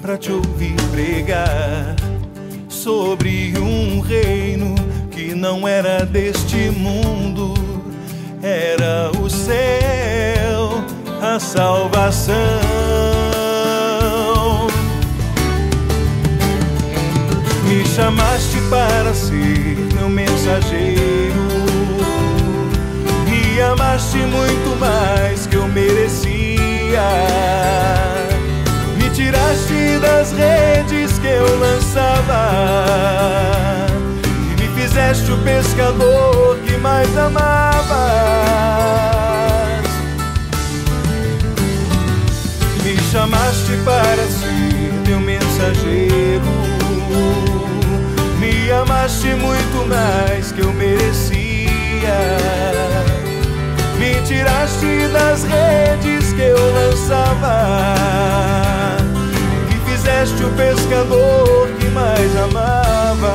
para 0.00 0.16
te 0.16 0.30
ouvir 0.30 0.76
pregar 0.92 1.96
sobre 2.68 3.52
um 3.58 3.98
reino 3.98 4.76
que 5.10 5.34
não 5.34 5.66
era 5.66 6.06
deste 6.06 6.70
mundo, 6.70 7.52
era 8.40 9.10
o 9.20 9.28
céu, 9.28 10.70
a 11.20 11.40
salvação. 11.40 12.36
Me 17.64 17.84
chamaste 17.86 18.58
para 18.70 19.12
ser 19.12 19.76
meu 19.96 20.08
mensageiro. 20.08 21.27
Amaste 23.72 24.16
muito 24.16 24.78
mais 24.80 25.46
que 25.46 25.56
eu 25.56 25.68
merecia. 25.68 27.02
Me 28.96 29.10
tiraste 29.10 29.98
das 30.00 30.32
redes 30.32 31.18
que 31.18 31.26
eu 31.26 31.58
lançava. 31.58 32.50
E 34.50 34.62
me 34.62 34.68
fizeste 34.74 35.30
o 35.30 35.36
pescador 35.38 36.58
que 36.64 36.78
mais 36.78 37.14
amavas. 37.18 37.98
Me 42.82 42.96
chamaste 43.12 43.76
para 43.84 44.26
ser 44.28 44.92
teu 45.04 45.20
mensageiro. 45.20 46.46
Me 48.40 48.72
amaste 48.72 49.28
muito 49.34 49.86
mais 49.86 50.52
que 50.52 50.62
eu 50.62 50.72
merecia. 50.72 51.58
Me 54.08 54.22
tiraste 54.22 55.06
das 55.12 55.44
redes 55.44 56.32
que 56.32 56.40
eu 56.40 56.56
lançava. 56.72 57.84
E 59.68 59.90
fizeste 59.90 60.42
o 60.44 60.50
pescador 60.52 61.68
que 61.78 61.90
mais 61.90 62.34
amavas. 62.36 63.28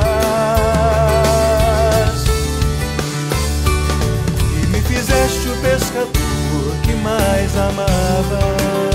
E 4.64 4.66
me 4.66 4.80
fizeste 4.80 5.48
o 5.48 5.56
pescador 5.58 6.74
que 6.82 6.92
mais 6.94 7.56
amavas. 7.56 8.93